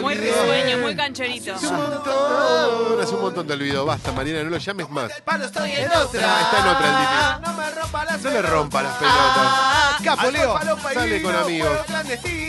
Muy 0.00 0.14
risueño, 0.14 0.78
muy 0.78 0.96
cancherito. 0.96 1.54
Hace 1.54 1.66
un 1.68 1.76
montón, 1.76 3.00
hace 3.00 3.14
un 3.14 3.20
montón 3.20 3.46
te 3.46 3.52
olvido. 3.52 3.84
Basta, 3.84 4.10
Mariana, 4.12 4.42
no 4.44 4.50
lo 4.50 4.58
llames 4.58 4.90
más. 4.90 5.12
Palo 5.24 5.44
estoy 5.44 5.70
en 5.70 5.82
Está, 5.84 6.02
está 6.02 6.58
en 6.60 6.68
otra 6.68 6.88
el 6.88 6.96
Titi. 6.98 7.46
No 7.46 7.54
me 7.54 7.70
rompa 7.70 8.04
las 8.04 8.22
No 8.22 8.30
le 8.30 8.42
rompa 8.42 8.82
las 8.82 8.96
pelotas. 8.96 10.02
Capo, 10.02 10.30
Leo. 10.30 10.58
Sale 10.94 11.22
con 11.22 11.36
amigos. 11.36 11.78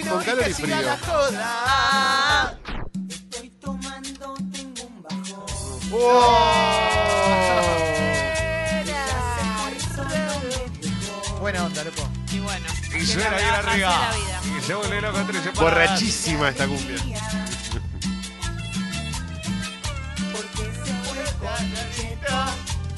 Con 0.09 0.23
calor 0.23 0.47
y 0.49 0.53
frío. 0.53 0.77
Buena 11.43 11.65
onda, 11.65 11.83
loco. 11.83 12.09
Y 12.31 12.39
bueno. 12.39 12.65
Y 12.97 13.05
suena 13.05 13.35
ahí 13.35 13.43
Así 13.43 13.67
arriba. 13.67 14.11
Y 14.45 14.61
se 14.61 14.75
vuelve 14.75 15.01
loco 15.01 15.19
entre 15.19 15.43
separadas. 15.43 15.89
Borrachísima 15.89 16.47
esta 16.47 16.67
cumbia. 16.67 16.95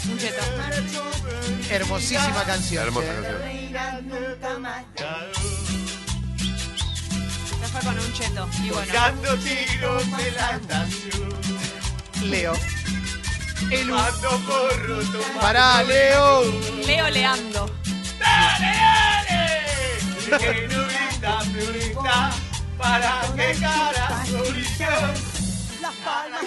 Un 0.07 0.17
cheto. 0.19 0.43
Hermosísima 1.71 2.43
canción. 2.43 2.83
Hermosa 2.83 3.07
canción. 3.07 3.41
Se 7.49 7.67
fue 7.67 7.81
con 7.81 7.99
un 7.99 8.13
cheto. 8.13 8.47
Y 8.63 8.69
bueno. 8.69 8.93
Dando 8.93 9.37
tiros 9.37 10.17
de 10.17 10.31
la 10.33 10.51
estación. 10.51 11.33
Leo. 12.29 12.53
El. 13.71 13.91
Pará, 15.41 15.81
Leo. 15.81 16.43
Leo 16.85 17.09
Leando. 17.09 17.84
¡Dale, 18.25 18.71
dale! 18.77 20.39
Que 20.39 20.67
florita, 21.45 22.31
para 22.77 23.21
que 23.35 23.59
cara 23.59 24.25
solución. 24.25 25.13
Palmas 26.05 26.41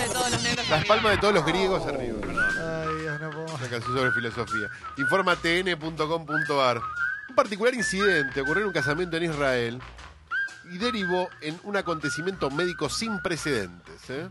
de 0.00 0.08
todos 0.12 0.30
los 0.30 0.42
negros. 0.42 0.68
Las 0.68 0.80
arriba. 0.80 0.88
palmas 0.88 1.12
de 1.12 1.18
todos 1.18 1.34
los 1.34 1.44
griegos 1.44 1.86
arriba. 1.86 2.18
Ay, 2.26 3.02
Dios, 3.02 3.20
no 3.20 3.30
puedo. 3.30 3.44
Una 3.44 3.68
canción 3.68 3.96
sobre 3.96 4.10
filosofía. 4.12 4.68
Informa 4.98 5.36
tn.com.ar. 5.36 6.80
Un 7.28 7.34
particular 7.34 7.74
incidente 7.74 8.40
ocurrió 8.40 8.62
en 8.62 8.68
un 8.68 8.72
casamiento 8.72 9.16
en 9.16 9.24
Israel 9.24 9.80
y 10.70 10.78
derivó 10.78 11.28
en 11.40 11.58
un 11.64 11.76
acontecimiento 11.76 12.50
médico 12.50 12.88
sin 12.88 13.20
precedentes. 13.20 14.10
¿eh? 14.10 14.28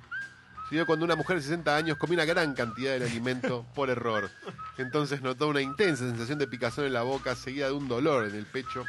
Dio 0.71 0.85
cuando 0.85 1.03
una 1.03 1.17
mujer 1.17 1.35
de 1.35 1.43
60 1.43 1.75
años 1.75 1.97
comió 1.97 2.15
una 2.15 2.23
gran 2.23 2.53
cantidad 2.53 2.93
del 2.93 3.03
alimento 3.03 3.65
por 3.75 3.89
error. 3.89 4.31
Entonces 4.77 5.21
notó 5.21 5.49
una 5.49 5.61
intensa 5.61 6.07
sensación 6.07 6.39
de 6.39 6.47
picazón 6.47 6.85
en 6.85 6.93
la 6.93 7.01
boca, 7.01 7.35
seguida 7.35 7.67
de 7.67 7.73
un 7.73 7.89
dolor 7.89 8.25
en 8.25 8.35
el 8.35 8.45
pecho 8.45 8.85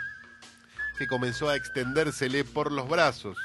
que 0.96 1.08
comenzó 1.08 1.48
a 1.48 1.56
extendérsele 1.56 2.44
por 2.44 2.70
los 2.70 2.88
brazos. 2.88 3.36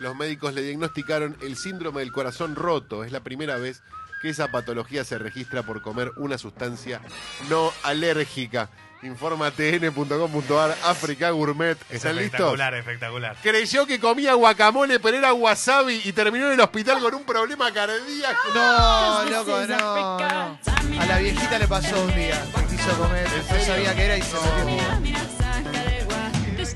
Los 0.00 0.16
médicos 0.16 0.54
le 0.54 0.62
diagnosticaron 0.62 1.36
el 1.40 1.56
síndrome 1.56 2.00
del 2.00 2.12
corazón 2.12 2.56
roto. 2.56 3.04
Es 3.04 3.12
la 3.12 3.20
primera 3.20 3.56
vez 3.58 3.82
que 4.20 4.30
esa 4.30 4.48
patología 4.48 5.04
se 5.04 5.18
registra 5.18 5.62
por 5.62 5.82
comer 5.82 6.12
una 6.16 6.38
sustancia 6.38 7.00
no 7.48 7.72
alérgica. 7.82 8.68
Informa 9.02 9.52
tn.com.ar, 9.52 10.76
África 10.84 11.30
Gourmet. 11.30 11.78
Es 11.88 11.96
¿Están 11.98 12.16
listos? 12.16 12.32
espectacular, 12.40 12.74
espectacular. 12.74 13.36
Creyó 13.42 13.86
que 13.86 14.00
comía 14.00 14.34
guacamole, 14.34 14.98
pero 14.98 15.18
era 15.18 15.32
wasabi 15.32 16.00
y 16.04 16.12
terminó 16.12 16.46
en 16.48 16.54
el 16.54 16.60
hospital 16.60 17.00
con 17.00 17.14
un 17.14 17.22
problema 17.24 17.72
cardíaco. 17.72 18.40
No, 18.54 19.24
loco, 19.26 19.60
no, 19.68 20.18
no. 20.18 20.58
A 21.00 21.06
la 21.06 21.18
viejita 21.18 21.60
le 21.60 21.68
pasó 21.68 22.02
un 22.02 22.12
día. 22.14 22.44
Quiso 22.68 22.90
comer, 22.98 23.26
¿En 23.26 23.56
no 23.58 23.64
sabía 23.64 23.94
qué 23.94 24.04
era 24.04 24.16
y 24.18 24.22
se 24.22 24.34
metió. 24.34 25.37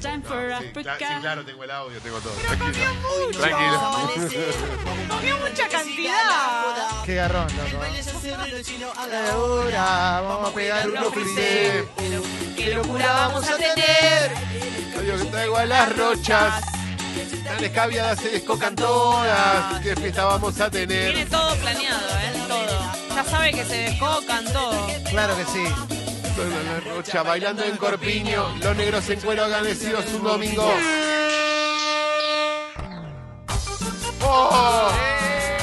Sí, 0.03 0.67
cla- 0.75 0.99
sí, 0.99 1.05
claro, 1.21 1.45
tengo 1.45 1.65
el 1.65 1.71
audio, 1.71 2.01
tengo 2.01 2.19
todo. 2.21 2.33
Tranquilo. 2.33 2.73
Tranquilo. 3.39 3.81
Comió 5.09 5.39
mucha 5.39 5.69
cantidad. 5.69 7.03
Qué 7.05 7.15
garrón, 7.15 7.47
loco. 7.57 7.85
Ahora 9.33 10.21
vamos 10.23 10.51
a 10.51 10.55
pegar 10.55 10.91
uno 10.91 11.11
frisé. 11.13 11.85
Qué 12.57 12.75
locura 12.75 13.13
vamos 13.13 13.49
a 13.49 13.57
tener. 13.57 14.33
Odio 14.99 15.19
que 15.19 15.25
traigo 15.27 15.57
a 15.57 15.67
las 15.67 15.97
rochas. 15.97 16.63
Tan 17.45 17.65
escabiadas 17.65 18.19
se 18.21 18.29
descocan 18.31 18.75
todas. 18.75 19.81
¿Qué 19.83 19.95
fiesta 19.97 20.25
vamos 20.25 20.61
a 20.61 20.71
Tiene 20.71 20.87
tener? 20.87 21.29
todo 21.29 21.55
planeado, 21.57 22.01
¿eh? 22.19 22.33
Todo. 22.49 22.93
Ya 23.15 23.25
sabe 23.25 23.53
que 23.53 23.65
se 23.65 23.77
descocan 23.77 24.45
todo. 24.53 24.87
Claro 25.11 25.37
que 25.37 25.45
sí. 25.47 26.02
La 26.35 26.81
rocha 26.81 27.23
bailando 27.23 27.63
en 27.63 27.77
Corpiño. 27.77 28.57
Los 28.57 28.75
negros 28.75 29.09
en 29.11 29.21
cuero 29.21 29.45
agradecidos 29.45 30.07
un 30.15 30.25
domingo. 30.25 30.73
¡Oh! 34.23 34.91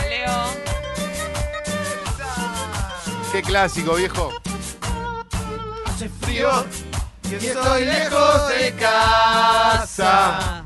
Leo. 0.08 0.44
¡Qué 3.32 3.42
clásico, 3.42 3.96
viejo! 3.96 4.32
Hace 5.86 6.08
frío 6.08 6.66
Y 7.32 7.36
estoy 7.48 7.86
lejos 7.86 8.50
de 8.50 8.74
casa. 8.76 10.66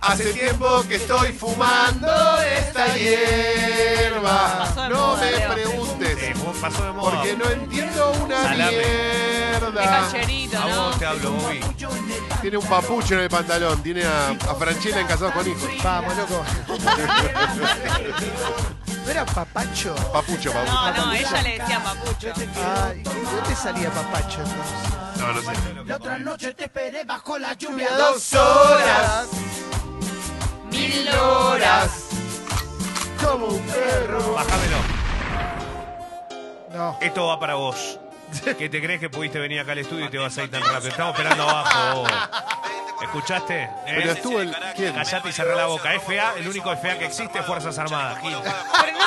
Hace 0.00 0.32
tiempo 0.32 0.82
que 0.88 0.94
estoy 0.94 1.32
fumando 1.32 2.40
esta 2.40 2.86
hierba. 2.96 4.88
No 4.88 5.16
me 5.18 5.30
Leo. 5.30 5.95
Pasó 6.56 6.84
de 6.84 6.92
moda. 6.92 7.10
porque 7.12 7.36
no 7.36 7.48
entiendo 7.50 8.12
una 8.24 8.42
Salame. 8.42 8.70
Qué 8.70 9.48
mierda. 9.60 9.84
cancherito, 9.84 10.58
A 10.58 10.66
¿no? 10.68 10.86
vos 10.86 10.98
te 10.98 11.06
hablo, 11.06 11.30
Bobby. 11.32 11.60
Tiene 12.40 12.56
un 12.58 12.66
papucho 12.66 13.14
en 13.14 13.20
el 13.20 13.28
pantalón, 13.30 13.82
tiene 13.82 14.04
a, 14.04 14.28
a 14.30 14.54
Franchella 14.54 15.00
en 15.00 15.06
Casados 15.06 15.32
con 15.34 15.46
Hijos. 15.48 15.68
Vamos, 15.82 16.16
loco. 16.16 16.44
¿No 19.04 19.10
era 19.10 19.24
papacho? 19.24 19.94
Papucho, 20.12 20.52
No, 20.52 20.64
papucho. 20.64 21.06
no, 21.06 21.12
ella 21.12 21.42
le 21.42 21.58
decía 21.58 21.82
papucho. 21.82 22.32
Ay, 22.36 23.02
¿de 23.02 23.10
dónde 23.10 23.54
salía 23.56 23.90
papacho 23.90 24.38
entonces? 24.40 25.18
No, 25.18 25.32
no 25.32 25.40
sé. 25.40 25.84
La 25.86 25.96
otra 25.96 26.18
noche 26.18 26.54
te 26.54 26.64
esperé 26.64 27.04
bajo 27.04 27.38
la 27.38 27.52
lluvia 27.54 27.88
Lluvia 27.88 27.96
dos 28.08 28.32
horas. 28.34 29.26
Mil 30.70 31.08
horas. 31.08 31.90
Como 33.24 33.46
un 33.46 33.60
perro. 33.62 34.32
Bájamelo. 34.34 34.76
No. 36.76 36.96
Esto 37.00 37.26
va 37.26 37.40
para 37.40 37.54
vos. 37.54 37.98
¿Qué 38.58 38.68
te 38.68 38.82
crees 38.82 39.00
que 39.00 39.08
pudiste 39.08 39.38
venir 39.38 39.60
acá 39.60 39.72
al 39.72 39.78
estudio 39.78 40.06
y 40.06 40.10
te 40.10 40.18
vas 40.18 40.36
a 40.36 40.42
ir 40.44 40.50
tan 40.50 40.62
rápido? 40.62 40.88
Estamos 40.90 41.16
esperando 41.16 41.48
abajo. 41.48 42.00
vos. 42.00 42.10
¿Escuchaste? 43.02 43.62
¿Eh? 43.62 43.70
Pero 43.86 44.12
estuvo 44.12 44.40
el. 44.40 44.54
¿Quién? 44.74 44.94
Callate 44.94 45.28
y 45.28 45.32
cerrá 45.32 45.54
la 45.54 45.66
boca. 45.66 45.90
FA, 46.00 46.34
el 46.38 46.48
único 46.48 46.70
FA 46.76 46.98
que 46.98 47.06
existe, 47.06 47.42
Fuerzas 47.42 47.78
Armadas. 47.78 48.18
Gil. 48.20 48.36
Pero 48.42 48.92
no 48.92 49.00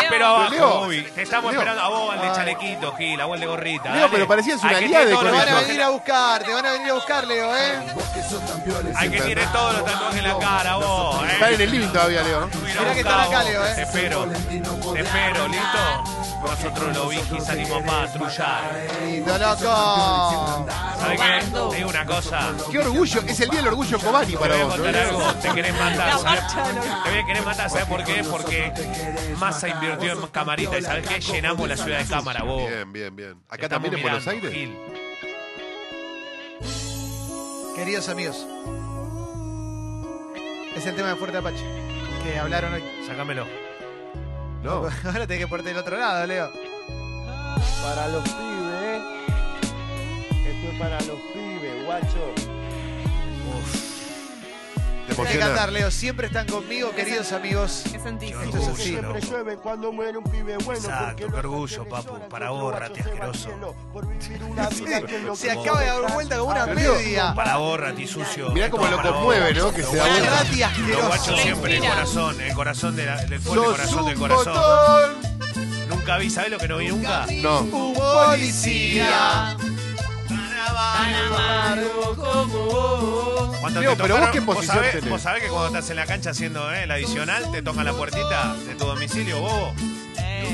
se 0.00 0.08
pero 0.08 0.26
abajo, 0.26 0.80
Bobby. 0.80 1.02
Te 1.02 1.22
estamos 1.22 1.50
Leo. 1.52 1.60
esperando 1.60 1.82
a 1.82 1.88
vos, 1.88 2.14
al 2.14 2.20
de 2.20 2.32
chalequito, 2.32 2.94
Gil, 2.96 3.20
a 3.20 3.24
vos 3.24 3.34
el 3.34 3.40
de 3.40 3.46
gorrita. 3.46 3.84
Leo, 3.90 3.94
dale. 4.00 4.08
pero 4.12 4.28
parecías 4.28 4.62
una 4.62 4.78
tiene 4.78 5.06
de 5.06 5.16
Te 5.16 5.24
van 5.24 5.48
a 5.48 5.60
venir 5.60 5.82
a 5.82 5.88
buscar, 5.88 6.42
te 6.44 6.52
van 6.52 6.66
a 6.66 6.72
venir 6.72 6.90
a 6.90 6.94
buscar, 6.94 7.26
Leo, 7.26 7.56
¿eh? 7.56 7.78
Al 8.94 9.10
que 9.10 9.20
tiene 9.20 9.46
todos 9.46 9.74
los 9.74 9.84
tatuajes 9.84 10.18
en 10.18 10.24
la 10.24 10.38
cara, 10.38 10.76
vos. 10.76 11.24
¿eh? 11.24 11.32
Está 11.32 11.50
en 11.50 11.60
el 11.60 11.70
living 11.70 11.88
todavía, 11.88 12.22
Leo. 12.22 12.48
Mirá 12.62 12.92
que 12.92 13.00
están 13.00 13.20
acá, 13.20 13.42
Leo, 13.42 13.66
¿eh? 13.66 13.72
Te 13.74 13.82
espero. 13.82 14.26
Te 14.26 15.00
espero, 15.00 15.48
¿listo? 15.48 16.17
Nosotros 16.42 16.96
los 16.96 17.08
Vigis 17.10 17.44
salimos 17.44 17.82
a 17.82 17.86
patrullar. 17.86 18.86
Lindo, 19.04 19.38
loco. 19.38 20.66
¿Sabes 20.98 21.20
qué? 21.20 21.46
Te 21.70 21.76
digo 21.76 21.90
una 21.90 22.06
cosa. 22.06 22.52
Qué 22.70 22.78
orgullo, 22.78 23.20
es 23.26 23.40
el 23.40 23.48
día 23.50 23.58
del 23.60 23.68
orgullo 23.68 23.98
Cobani 23.98 24.32
Te 24.32 24.38
para 24.38 24.54
voy 24.54 24.62
a 24.62 24.64
vos. 24.66 24.74
contar 24.76 24.94
¿no? 24.94 25.00
algo, 25.00 25.34
te 25.40 25.48
querés 25.50 25.74
matar, 25.78 26.18
¿sabes? 26.18 26.42
Te 27.04 27.10
voy 27.10 27.18
a 27.18 27.26
querer 27.26 27.42
matar, 27.44 27.70
¿sabes 27.70 27.86
por 27.86 28.04
qué? 28.04 28.24
Porque 28.30 28.72
Massa 29.38 29.68
invirtió 29.68 30.12
en 30.12 30.26
camarita 30.28 30.78
y 30.78 30.82
¿sabes 30.82 31.06
qué? 31.08 31.20
Llenamos 31.20 31.68
la 31.68 31.76
ciudad 31.76 31.98
de 31.98 32.06
cámara, 32.06 32.42
vos. 32.42 32.68
Bien, 32.68 32.92
bien, 32.92 33.16
bien. 33.16 33.32
Acá 33.48 33.64
Estamos 33.64 33.68
también 33.90 33.94
en 33.94 34.02
Buenos 34.02 34.26
mirando, 34.26 34.48
Aires. 34.48 34.58
Gil. 34.58 34.76
Queridos 37.76 38.08
amigos, 38.08 38.46
es 40.74 40.84
el 40.86 40.96
tema 40.96 41.08
de 41.08 41.16
Fuerte 41.16 41.36
Apache 41.38 41.64
que 42.24 42.38
hablaron 42.38 42.74
hoy. 42.74 42.82
Sácamelo. 43.06 43.46
No. 44.62 44.88
Ahora 45.04 45.26
tenés 45.26 45.38
que 45.38 45.48
ponerte 45.48 45.70
del 45.70 45.78
otro 45.78 45.98
lado, 45.98 46.26
Leo. 46.26 46.50
Para 47.82 48.08
los 48.08 48.22
pibes, 48.24 48.82
¿eh? 48.82 49.00
Esto 50.46 50.72
es 50.72 50.78
para 50.78 51.00
los 51.02 51.18
pibes, 51.32 51.84
guacho. 51.84 52.34
Que 55.26 55.38
cantar, 55.38 55.72
Leo. 55.72 55.90
Siempre 55.90 56.26
están 56.28 56.46
conmigo, 56.46 56.90
queridos 56.92 57.32
amigos. 57.32 57.82
¿Qué 57.90 57.98
sentís? 57.98 58.34
Esto 58.36 58.58
es 58.58 58.68
así. 58.68 58.82
Siempre 58.82 59.20
llueve 59.20 59.56
cuando 59.56 59.92
muere 59.92 60.18
un 60.18 60.24
pibe 60.24 60.56
bueno. 60.58 60.80
Exacto, 60.80 61.16
qué 61.16 61.36
orgullo, 61.36 61.88
papu. 61.88 62.28
Para 62.28 62.50
vos, 62.50 62.74
rati 62.78 63.00
asqueroso. 63.00 63.50
Se 65.34 65.50
acaba 65.50 65.80
de 65.80 65.86
dar 65.86 66.12
vuelta 66.12 66.38
como 66.38 66.50
una 66.52 66.66
media. 66.66 67.34
Para 67.34 67.56
vos, 67.56 67.78
Rati 67.80 68.06
sucio. 68.06 68.50
Mirá 68.50 68.70
cómo 68.70 68.86
lo 68.86 69.00
conmueve, 69.02 69.54
vos. 69.54 69.64
¿no? 69.64 69.72
Que 69.72 69.82
se 69.82 69.96
da 69.96 70.08
vuelta. 70.08 70.30
Rati 70.30 70.56
Los 70.58 70.68
asqueroso. 70.68 71.06
guachos 71.08 71.40
siempre, 71.40 71.76
el 71.76 71.80
corazón, 71.82 72.40
el 72.40 72.54
corazón 72.54 72.96
del 72.96 73.40
fuerte 73.40 73.66
corazón 73.66 74.06
del 74.06 74.18
corazón. 74.18 75.14
Nunca 75.88 76.18
vi, 76.18 76.30
¿sabés 76.30 76.50
lo 76.50 76.58
que 76.58 76.68
no 76.68 76.78
vi 76.78 76.88
nunca? 76.88 77.26
No. 77.42 77.60
Un 77.60 77.94
policía. 77.94 79.56
Cuando 83.60 83.80
Leo, 83.80 83.96
te 83.96 84.02
pero 84.02 84.14
vos 84.14 84.24
tocaron- 84.26 84.32
qué 84.32 84.42
posición 84.42 84.76
sabés, 84.76 84.92
tenés? 84.92 85.10
vos 85.10 85.22
sabés 85.22 85.42
que 85.42 85.48
cuando 85.48 85.66
estás 85.68 85.90
en 85.90 85.96
la 85.96 86.06
cancha 86.06 86.30
haciendo 86.30 86.72
eh, 86.72 86.84
el 86.84 86.90
adicional, 86.90 87.50
te 87.50 87.62
tocan 87.62 87.84
la 87.84 87.92
puertita 87.92 88.54
de 88.54 88.74
tu 88.74 88.84
domicilio, 88.84 89.40
bobo. 89.40 89.74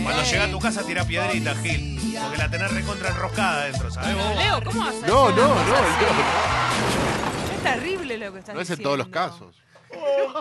Cuando 0.02 0.22
llega 0.22 0.44
a 0.44 0.50
tu 0.50 0.58
casa, 0.58 0.82
tira 0.82 1.04
piedrita, 1.04 1.54
Gil. 1.56 1.98
Porque 2.22 2.38
la 2.38 2.50
tenés 2.50 2.70
recontra 2.72 3.08
enroscada 3.10 3.62
adentro, 3.62 3.90
¿sabés 3.90 4.14
vos? 4.16 4.36
Leo, 4.36 4.62
¿cómo 4.64 4.82
a 4.84 4.90
No, 5.06 5.30
no, 5.30 5.36
no, 5.36 5.54
no. 5.54 5.74
Es 7.54 7.62
terrible 7.62 8.18
lo 8.18 8.32
que 8.32 8.38
estás 8.40 8.54
No 8.54 8.60
es 8.60 8.68
en 8.70 8.76
diciendo. 8.76 8.82
todos 8.84 8.98
los 8.98 9.08
casos. 9.08 9.56
No 9.92 10.40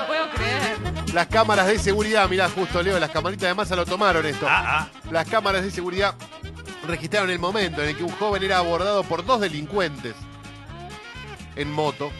lo 0.00 0.06
puedo 0.06 0.30
creer. 0.30 1.12
Las 1.14 1.26
cámaras 1.26 1.66
de 1.66 1.78
seguridad, 1.78 2.28
mirá, 2.28 2.48
justo 2.50 2.82
Leo, 2.82 2.98
las 3.00 3.10
camaritas 3.10 3.48
de 3.48 3.54
masa 3.54 3.74
lo 3.76 3.84
tomaron 3.84 4.24
esto. 4.26 4.46
Ah, 4.48 4.88
Las 5.10 5.28
cámaras 5.28 5.62
de 5.64 5.70
seguridad 5.70 6.14
registraron 6.86 7.30
el 7.30 7.38
momento 7.38 7.82
en 7.82 7.88
el 7.90 7.96
que 7.96 8.04
un 8.04 8.12
joven 8.12 8.42
era 8.42 8.58
abordado 8.58 9.02
por 9.04 9.24
dos 9.24 9.40
delincuentes 9.40 10.14
en 11.56 11.70
moto, 11.70 12.10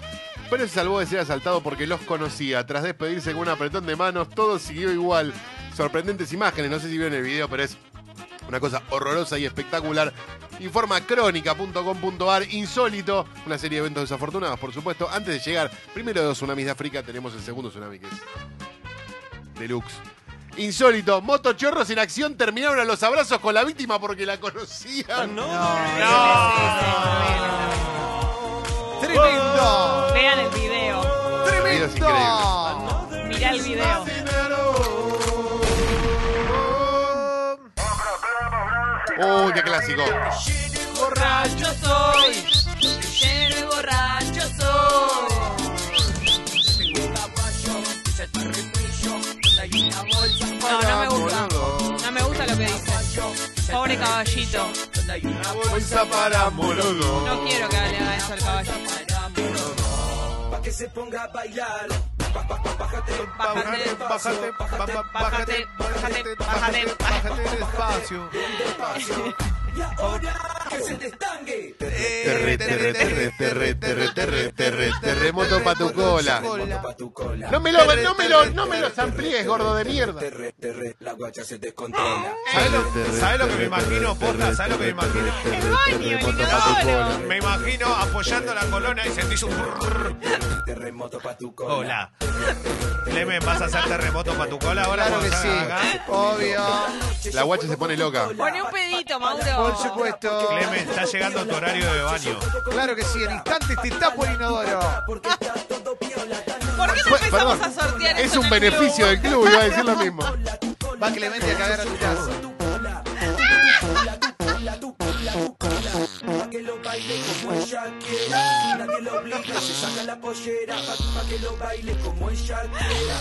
pero 0.50 0.66
se 0.66 0.74
salvó 0.74 1.00
de 1.00 1.06
ser 1.06 1.20
asaltado 1.20 1.62
porque 1.62 1.86
los 1.86 2.00
conocía. 2.02 2.66
Tras 2.66 2.82
despedirse 2.82 3.32
con 3.32 3.42
un 3.42 3.48
apretón 3.48 3.86
de 3.86 3.96
manos, 3.96 4.28
todo 4.30 4.58
siguió 4.58 4.92
igual. 4.92 5.32
Sorprendentes 5.76 6.32
imágenes, 6.32 6.70
no 6.70 6.78
sé 6.78 6.88
si 6.88 6.98
vieron 6.98 7.14
el 7.14 7.22
video, 7.22 7.48
pero 7.48 7.62
es 7.62 7.76
una 8.48 8.60
cosa 8.60 8.82
horrorosa 8.90 9.38
y 9.38 9.46
espectacular. 9.46 10.12
Informa 10.60 11.00
crónica.com.ar, 11.00 12.52
insólito, 12.52 13.26
una 13.46 13.58
serie 13.58 13.78
de 13.78 13.86
eventos 13.86 14.02
desafortunados, 14.02 14.60
por 14.60 14.72
supuesto. 14.72 15.08
Antes 15.10 15.34
de 15.34 15.50
llegar, 15.50 15.70
primero 15.94 16.20
de 16.20 16.28
los 16.28 16.36
tsunamis 16.36 16.66
de 16.66 16.70
África, 16.70 17.02
tenemos 17.02 17.34
el 17.34 17.40
segundo 17.40 17.70
tsunami 17.70 17.98
que 17.98 18.06
es 18.06 18.12
deluxe. 19.58 19.94
Insólito, 20.58 21.22
motochorros 21.22 21.88
en 21.88 21.98
acción 21.98 22.36
terminaron 22.36 22.78
a 22.78 22.84
los 22.84 23.02
abrazos 23.02 23.38
con 23.38 23.54
la 23.54 23.64
víctima 23.64 23.98
porque 23.98 24.26
la 24.26 24.38
conocían. 24.38 25.34
No. 25.34 25.46
Tremendo. 29.12 30.10
Vean 30.14 30.38
el 30.38 30.50
video. 30.50 31.00
Tremendo. 31.44 33.08
Mirá 33.28 33.50
el 33.50 33.62
video. 33.62 34.04
Uy, 39.18 39.52
qué 39.52 39.62
clásico. 39.62 40.02
Borracho 40.98 41.66
soy. 41.82 42.32
Lleno 43.20 43.56
de 43.56 43.64
borracho 43.66 44.40
soy. 44.58 45.28
No, 50.60 50.82
no 50.82 51.00
me 51.00 51.08
gusta. 51.08 51.51
Pobre 53.72 53.96
caballito. 53.96 54.68
Bolsa 55.70 56.04
para 56.04 56.50
morodo. 56.50 57.26
No 57.26 57.44
quiero 57.44 57.68
que 57.68 57.76
le 57.76 57.98
haga 57.98 58.16
eso 58.16 58.32
al 58.34 58.38
caballito. 58.38 58.72
Bájate, 60.50 60.88
Bájate, 63.38 63.94
bájate, 63.98 64.52
bájate, 64.58 64.96
bájate, 65.12 65.66
bájate, 65.78 66.84
bájate, 66.98 67.52
bájate. 68.78 69.61
Despacio. 69.74 70.52
Terre, 72.22 72.56
terre, 72.58 72.92
terre, 72.92 73.32
terre, 73.38 73.74
terre, 73.74 74.08
terre, 74.14 74.52
terre, 74.52 74.90
terremoto 75.02 75.62
pa' 75.62 75.74
tu 75.74 75.92
cola. 75.92 76.40
No 77.50 77.60
me 77.60 77.72
lo, 77.72 77.84
no 77.84 78.14
me 78.14 78.28
lo, 78.28 78.46
no 78.46 78.66
me 78.66 78.80
los 78.80 78.96
amplíes, 78.98 79.46
gordo 79.46 79.74
de 79.74 79.84
mierda. 79.84 80.20
¿Sabés 80.20 80.54
lo, 82.70 82.84
sabés 83.18 83.38
lo 83.38 83.48
que 83.48 83.56
me 83.56 83.64
imagino, 83.64 84.14
posta? 84.16 84.54
¿Sabés 84.54 84.72
lo 84.72 84.78
que 84.78 84.84
me 84.84 84.90
imagino? 84.90 85.32
Terremoto 85.84 86.48
pa' 86.48 86.66
tu 86.66 86.74
cola. 86.84 87.18
Me 87.26 87.38
imagino 87.38 87.86
apoyando 87.86 88.54
la 88.54 88.64
colona 88.66 89.06
y 89.06 89.10
sentís 89.10 89.42
un... 89.42 89.52
Hola. 91.58 92.12
Clemen, 93.04 93.40
¿vas 93.44 93.60
a 93.60 93.64
hacer 93.66 93.84
terremoto 93.84 94.32
para 94.34 94.48
tu 94.48 94.58
cola 94.58 94.84
ahora? 94.84 95.06
Claro 95.06 95.22
que 95.22 95.30
sí. 95.30 95.48
Obvio. 96.08 96.62
La 97.32 97.42
guacha 97.42 97.66
se 97.66 97.76
pone 97.76 97.94
loca. 97.96 98.28
Pone 98.36 98.62
un 98.62 98.70
pedito, 98.70 99.18
Mauro. 99.20 99.42
Por 99.62 99.76
supuesto. 99.76 100.48
Clemen, 100.48 100.88
está 100.88 101.04
llegando 101.04 101.46
tu 101.46 101.54
horario 101.54 101.92
de 101.92 102.02
baño. 102.02 102.38
Claro 102.70 102.96
que 102.96 103.04
sí. 103.04 103.22
En 103.22 103.32
instantes 103.32 103.76
te 103.82 103.90
tapo 103.92 104.24
el 104.24 104.34
inodoro. 104.34 104.80
¿Por 105.06 105.20
qué 105.20 105.28
no 107.06 107.16
empezamos 107.16 107.30
perdón, 107.30 107.62
a 107.62 107.70
sortear 107.70 108.20
Es 108.20 108.36
un 108.36 108.46
en 108.46 108.52
el 108.52 108.60
beneficio 108.60 109.06
del 109.06 109.20
club, 109.20 109.48
iba 109.48 109.60
a 109.60 109.64
decir 109.64 109.84
lo 109.84 109.96
mismo. 109.96 110.22
Va 111.02 111.10
Clemente 111.10 111.50
a 111.50 111.58
cagar 111.58 111.80
a 111.80 111.84
tu 111.84 111.96
casa. 111.98 112.30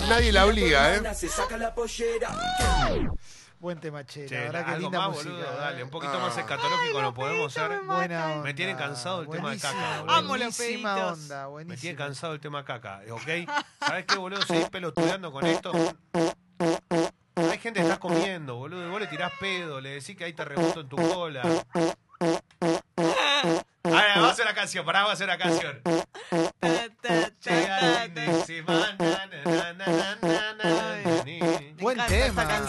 Nadie 0.10 0.32
la 0.32 0.46
obliga, 0.46 0.96
¿eh? 0.96 1.02
Buen 3.62 3.80
tema, 3.80 4.04
che. 4.04 4.26
Che, 4.26 4.34
La 4.36 4.42
verdad 4.46 4.66
que 4.66 4.72
algo 4.72 4.82
linda 4.90 4.98
más, 5.00 5.10
música. 5.10 5.30
boludo, 5.30 5.46
¿eh? 5.54 5.56
dale, 5.60 5.84
un 5.84 5.90
poquito 5.92 6.20
más 6.20 6.36
escatológico 6.36 7.00
no 7.02 7.14
podemos 7.14 7.54
ser. 7.54 7.70
Buena 7.84 8.26
onda. 8.32 8.42
Me 8.44 8.54
tiene 8.56 8.76
cansado 8.76 9.22
el 9.22 9.30
tema 9.30 9.52
de 9.52 9.60
caca, 9.60 9.76
Buenísima, 9.76 10.00
boludo. 10.02 10.14
Amo 10.16 10.38
los 10.38 10.58
buenísima 10.58 10.96
peditos. 10.96 11.12
onda, 11.20 11.36
Me 11.36 11.36
tiene 11.36 11.48
buenísima. 11.52 11.96
cansado 11.98 12.34
el 12.34 12.40
tema 12.40 12.66
caca, 12.66 13.02
¿ok? 13.12 13.30
¿Sabes 13.86 14.06
qué, 14.08 14.16
boludo? 14.18 14.42
Seguís 14.42 14.68
pelotudeando 14.72 15.32
con 15.32 15.46
esto. 15.46 15.72
Hay 17.36 17.60
gente 17.60 17.80
que 17.82 17.86
está 17.86 18.00
comiendo, 18.00 18.56
boludo, 18.56 18.84
y 18.88 18.90
vos 18.90 19.00
le 19.00 19.06
tirás 19.08 19.32
pedo, 19.40 19.80
le 19.80 19.90
decís 19.92 20.18
que 20.18 20.24
hay 20.24 20.34
terremoto 20.34 20.80
en 20.82 20.90
tu 20.90 20.96
cola. 20.96 21.44
A 21.44 21.48
ver, 23.84 24.10
vamos 24.16 24.30
a 24.30 24.32
hacer 24.32 24.46
una 24.46 24.56
canción, 24.56 24.84
pará, 24.86 25.00
vamos 25.04 25.12
a 25.12 25.14
hacer 25.14 25.28
una 25.28 25.38
canción. 25.38 25.82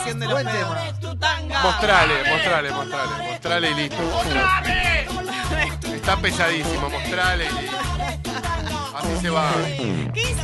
Tema. 0.04 0.14
esta 0.14 0.14
canción 0.14 0.20
de 0.20 0.26
los 0.26 0.32
Buen 0.34 0.46
pedos. 0.46 0.68
tema. 0.68 1.00
Tu 1.00 1.16
tanga. 1.18 1.62
Mostrale, 1.62 2.14
mostrale, 2.30 2.70
mostrale. 2.70 3.30
Mostrale 3.30 3.70
y 3.70 3.74
listo. 3.74 4.02
Está 5.94 6.16
pesadísimo, 6.16 6.90
mostrale 6.90 7.46
y 7.46 7.48
listo. 7.62 7.76
Así 8.96 9.16
se 9.20 9.30
va. 9.30 9.52
Qué. 10.14 10.36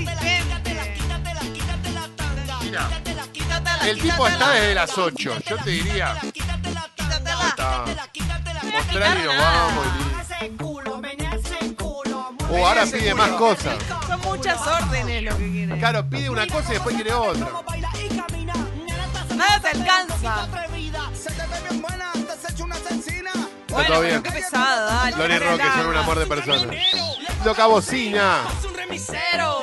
Mira, 2.62 2.88
Quítatela, 3.32 3.88
el 3.88 3.98
tipo 3.98 4.26
está 4.26 4.50
desde 4.50 4.74
las 4.74 4.96
8. 4.98 5.38
Yo 5.48 5.56
te 5.58 5.70
diría. 5.70 6.16
quítatela. 6.32 6.88
Está. 7.48 7.84
Mostrale 8.72 9.20
y 9.20 9.24
nos 9.24 9.36
vamos 9.38 9.86
y 9.86 9.88
listo. 9.98 10.08
Oh, 12.50 12.66
ahora 12.66 12.84
pide 12.86 13.14
más 13.14 13.30
cosas. 13.32 13.76
Son 14.06 14.20
muchas 14.22 14.66
órdenes 14.66 15.22
lo 15.22 15.36
que 15.36 15.50
quiere. 15.50 15.78
Claro, 15.78 16.08
pide 16.08 16.30
una 16.30 16.46
cosa 16.46 16.70
y 16.70 16.72
después 16.74 16.94
quiere 16.94 17.12
otra. 17.12 17.46
Nada 19.38 19.60
te 19.60 19.68
alcanza. 19.68 20.48
Bueno, 23.68 23.88
todo 23.88 24.00
bien. 24.00 24.22
qué 24.22 24.30
pesada, 24.32 24.84
dale. 25.10 25.16
Lori 25.16 25.38
Roque 25.38 25.64
son 25.76 25.86
un 25.86 25.96
amor 25.96 26.18
de 26.18 26.26
persona. 26.26 26.72
Toca 27.44 27.66
bocina. 27.66 28.38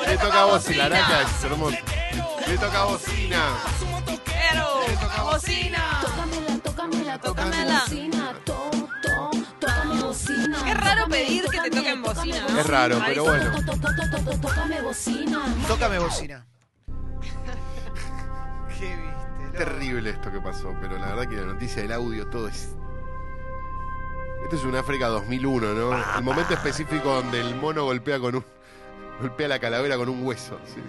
Le 0.06 0.16
toca 0.16 0.42
a 0.42 0.44
vos 0.46 0.70
y 0.70 0.74
la 0.74 0.84
araca 0.86 1.22
es 1.22 1.44
hermoso. 1.44 1.76
Le 2.46 2.58
toca 2.58 2.84
bocina. 2.84 3.48
Bocina. 5.26 6.00
Tócamela, 6.00 6.58
tócamela, 6.62 7.18
Tócamela. 7.18 7.80
bocina. 7.80 8.34
Bocina. 10.00 10.64
Qué 10.64 10.74
raro 10.74 11.08
pedir 11.08 11.44
que 11.48 11.60
te 11.60 11.70
toquen 11.70 12.02
bocina, 12.02 12.46
¿no? 12.48 12.60
Es 12.60 12.66
raro, 12.66 13.02
pero 13.04 13.24
bueno. 13.24 13.52
Tócame 14.40 14.80
bocina. 14.80 15.44
Tócame 15.68 15.98
bocina. 15.98 16.46
Loco? 18.78 19.15
Terrible 19.56 20.10
esto 20.10 20.30
que 20.30 20.40
pasó, 20.40 20.74
pero 20.80 20.98
la 20.98 21.14
verdad 21.14 21.28
que 21.28 21.36
la 21.36 21.46
noticia 21.46 21.82
del 21.82 21.92
audio 21.92 22.26
todo 22.28 22.48
es. 22.48 22.74
Esto 24.42 24.56
es 24.56 24.64
un 24.64 24.76
África 24.76 25.08
2001, 25.08 25.74
¿no? 25.74 26.16
El 26.18 26.24
momento 26.24 26.54
específico 26.54 27.14
donde 27.14 27.40
el 27.40 27.54
mono 27.54 27.84
golpea 27.84 28.18
con 28.18 28.36
un. 28.36 28.44
golpea 29.20 29.48
la 29.48 29.58
calavera 29.58 29.96
con 29.96 30.08
un 30.08 30.24
hueso. 30.26 30.58
sí. 30.66 30.80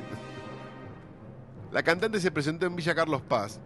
La 1.71 1.83
cantante 1.83 2.19
se 2.19 2.31
presentó 2.31 2.65
en 2.65 2.75
Villa 2.75 2.95
Carlos 2.95 3.21
Paz 3.21 3.59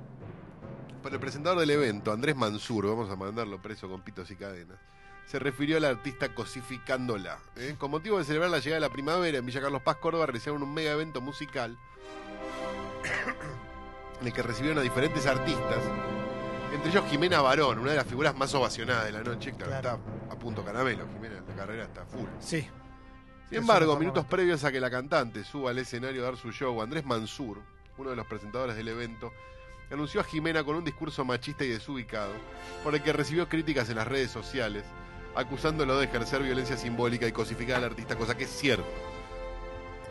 por 1.02 1.12
el 1.14 1.20
presentador 1.20 1.60
del 1.60 1.72
evento, 1.72 2.12
Andrés 2.12 2.36
Mansur, 2.36 2.86
vamos 2.86 3.10
a 3.10 3.16
mandarlo 3.16 3.60
preso 3.60 3.90
con 3.90 4.02
pitos 4.02 4.30
y 4.30 4.36
cadenas. 4.36 4.78
Se 5.26 5.40
refirió 5.40 5.78
al 5.78 5.86
artista 5.86 6.36
cosificándola. 6.36 7.40
¿eh? 7.56 7.76
Con 7.78 7.90
motivo 7.90 8.20
de 8.20 8.24
celebrar 8.24 8.52
la 8.52 8.60
llegada 8.60 8.76
de 8.76 8.88
la 8.88 8.94
primavera 8.94 9.38
en 9.40 9.46
Villa 9.46 9.62
Carlos 9.62 9.82
Paz, 9.82 9.98
Córdoba, 9.98 10.28
realizaron 10.28 10.62
un 10.62 10.74
mega 10.74 10.92
evento 10.92 11.20
musical 11.20 11.78
en 14.22 14.28
el 14.28 14.34
que 14.34 14.44
recibieron 14.44 14.78
a 14.78 14.82
diferentes 14.82 15.26
artistas, 15.26 15.80
entre 16.74 16.90
ellos 16.90 17.04
Jimena 17.10 17.42
Barón, 17.42 17.80
una 17.80 17.92
de 17.92 17.98
las 17.98 18.06
figuras 18.06 18.36
más 18.38 18.54
ovacionadas 18.54 19.06
de 19.06 19.12
la 19.12 19.24
noche. 19.24 19.52
Claro, 19.54 19.76
está 19.76 20.00
a 20.30 20.40
punto 20.40 20.64
caramelo, 20.64 21.06
Jimena, 21.14 21.44
la 21.48 21.56
carrera 21.56 21.84
está 21.84 22.06
full. 22.06 22.28
Sí. 22.40 22.68
Sin 23.50 23.58
embargo, 23.58 23.98
minutos 23.98 24.26
previos 24.26 24.64
a 24.64 24.72
que 24.72 24.80
la 24.80 24.90
cantante 24.90 25.44
suba 25.44 25.72
al 25.72 25.80
escenario 25.80 26.22
a 26.22 26.26
dar 26.26 26.38
su 26.38 26.52
show, 26.52 26.82
Andrés 26.82 27.04
Mansur, 27.04 27.62
uno 27.98 28.12
de 28.12 28.16
los 28.16 28.26
presentadores 28.26 28.78
del 28.78 28.88
evento, 28.88 29.34
anunció 29.92 30.22
a 30.22 30.24
Jimena 30.24 30.64
con 30.64 30.78
un 30.78 30.86
discurso 30.86 31.26
machista 31.26 31.66
y 31.66 31.70
desubicado, 31.70 32.32
por 32.84 32.96
el 32.96 33.04
que 33.04 33.12
recibió 33.12 33.50
críticas 33.50 33.90
en 33.90 33.98
las 33.98 34.08
redes 34.08 34.32
sociales, 34.32 34.86
acusándolo 35.36 35.98
de 35.98 36.06
ejercer 36.06 36.44
violencia 36.44 36.78
simbólica 36.78 37.28
y 37.28 37.34
cosificar 37.34 37.78
al 37.78 37.86
artista, 37.86 38.16
cosa 38.16 38.38
que 38.38 38.46
es 38.46 38.50
cierto. 38.50 38.86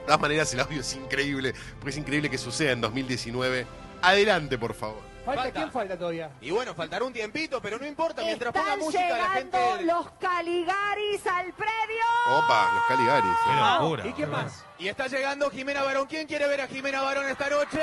De 0.01 0.05
todas 0.05 0.21
maneras, 0.21 0.53
el 0.53 0.61
audio 0.61 0.81
es 0.81 0.95
increíble, 0.95 1.55
porque 1.77 1.91
es 1.91 1.97
increíble 1.97 2.29
que 2.29 2.39
suceda 2.39 2.73
en 2.73 2.81
2019. 2.81 3.67
Adelante, 4.03 4.59
por 4.59 4.75
favor. 4.75 5.11
¿Falta? 5.25 5.53
¿Quién 5.53 5.71
falta 5.71 5.99
todavía? 5.99 6.31
Y 6.41 6.51
bueno, 6.51 6.75
faltará 6.75 7.05
un 7.05 7.13
tiempito, 7.13 7.61
pero 7.61 7.79
no 7.79 7.87
importa. 7.87 8.23
Mientras 8.23 8.53
ponga 8.53 8.77
música, 8.77 9.09
la 9.09 9.31
gente. 9.31 9.59
llegando 9.59 9.93
los 9.93 10.11
Caligaris 10.13 11.27
al 11.27 11.53
predio. 11.53 12.05
Opa, 12.39 12.71
los 12.75 12.85
Caligaris. 12.85 13.33
Qué 13.45 13.51
eh. 13.51 13.81
locura. 13.81 14.07
¿Y 14.07 14.13
quién 14.13 14.31
más? 14.31 14.65
Y 14.79 14.89
está 14.89 15.09
llegando 15.09 15.51
Jimena 15.51 15.83
Barón. 15.83 16.07
¿Quién 16.07 16.27
quiere 16.27 16.47
ver 16.47 16.63
a 16.63 16.67
Jimena 16.67 17.03
Barón 17.03 17.29
esta 17.29 17.51
noche? 17.51 17.81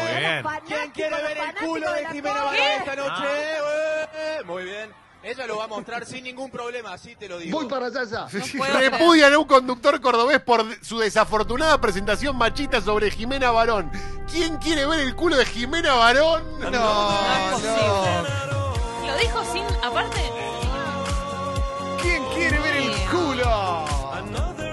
Muy 0.00 0.20
bien. 0.20 0.44
¿Quién 0.66 0.90
quiere 0.92 1.22
ver 1.22 1.38
el 1.38 1.66
culo 1.66 1.92
de 1.92 2.06
Jimena 2.06 2.44
Barón 2.44 2.54
esta 2.78 2.96
noche? 2.96 3.24
Eh, 4.14 4.42
Muy 4.44 4.64
bien. 4.64 5.02
Ella 5.22 5.46
lo 5.46 5.56
va 5.58 5.64
a 5.64 5.68
mostrar 5.68 6.04
sin 6.04 6.24
ningún 6.24 6.50
problema, 6.50 6.92
así 6.94 7.14
te 7.14 7.28
lo 7.28 7.38
digo. 7.38 7.56
Voy 7.58 7.68
para 7.68 7.86
allá. 7.86 8.26
Repudian 8.28 9.32
a 9.32 9.38
un 9.38 9.44
conductor 9.46 10.00
cordobés 10.00 10.40
por 10.40 10.64
su 10.84 10.98
desafortunada 10.98 11.80
presentación 11.80 12.36
machista 12.36 12.80
sobre 12.80 13.10
Jimena 13.10 13.52
Barón. 13.52 13.90
¿Quién 14.30 14.56
quiere 14.56 14.84
ver 14.86 15.00
el 15.00 15.14
culo 15.14 15.36
de 15.36 15.44
Jimena 15.46 15.94
Barón? 15.94 16.42
No, 16.58 16.70
No 16.70 17.34
es 17.34 17.52
posible. 17.52 19.06
Lo 19.06 19.16
dijo 19.18 19.44
sin, 19.52 19.64
aparte, 19.84 20.20
¿Quién 22.00 22.24
quiere 22.34 22.58
ver 22.58 22.76
el 22.76 22.90
culo? 23.10 23.84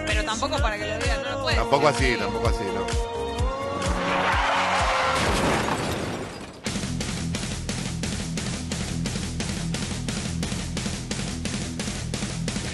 pero 0.08 0.24
tampoco 0.26 0.58
para 0.58 0.78
que 0.78 0.88
lo 0.88 0.98
digan, 0.98 1.22
no 1.24 1.30
lo 1.32 1.42
puede. 1.44 1.56
Tampoco 1.58 1.88
así, 1.88 2.16
tampoco 2.18 2.48
así, 2.48 2.64
¿no? 2.64 3.09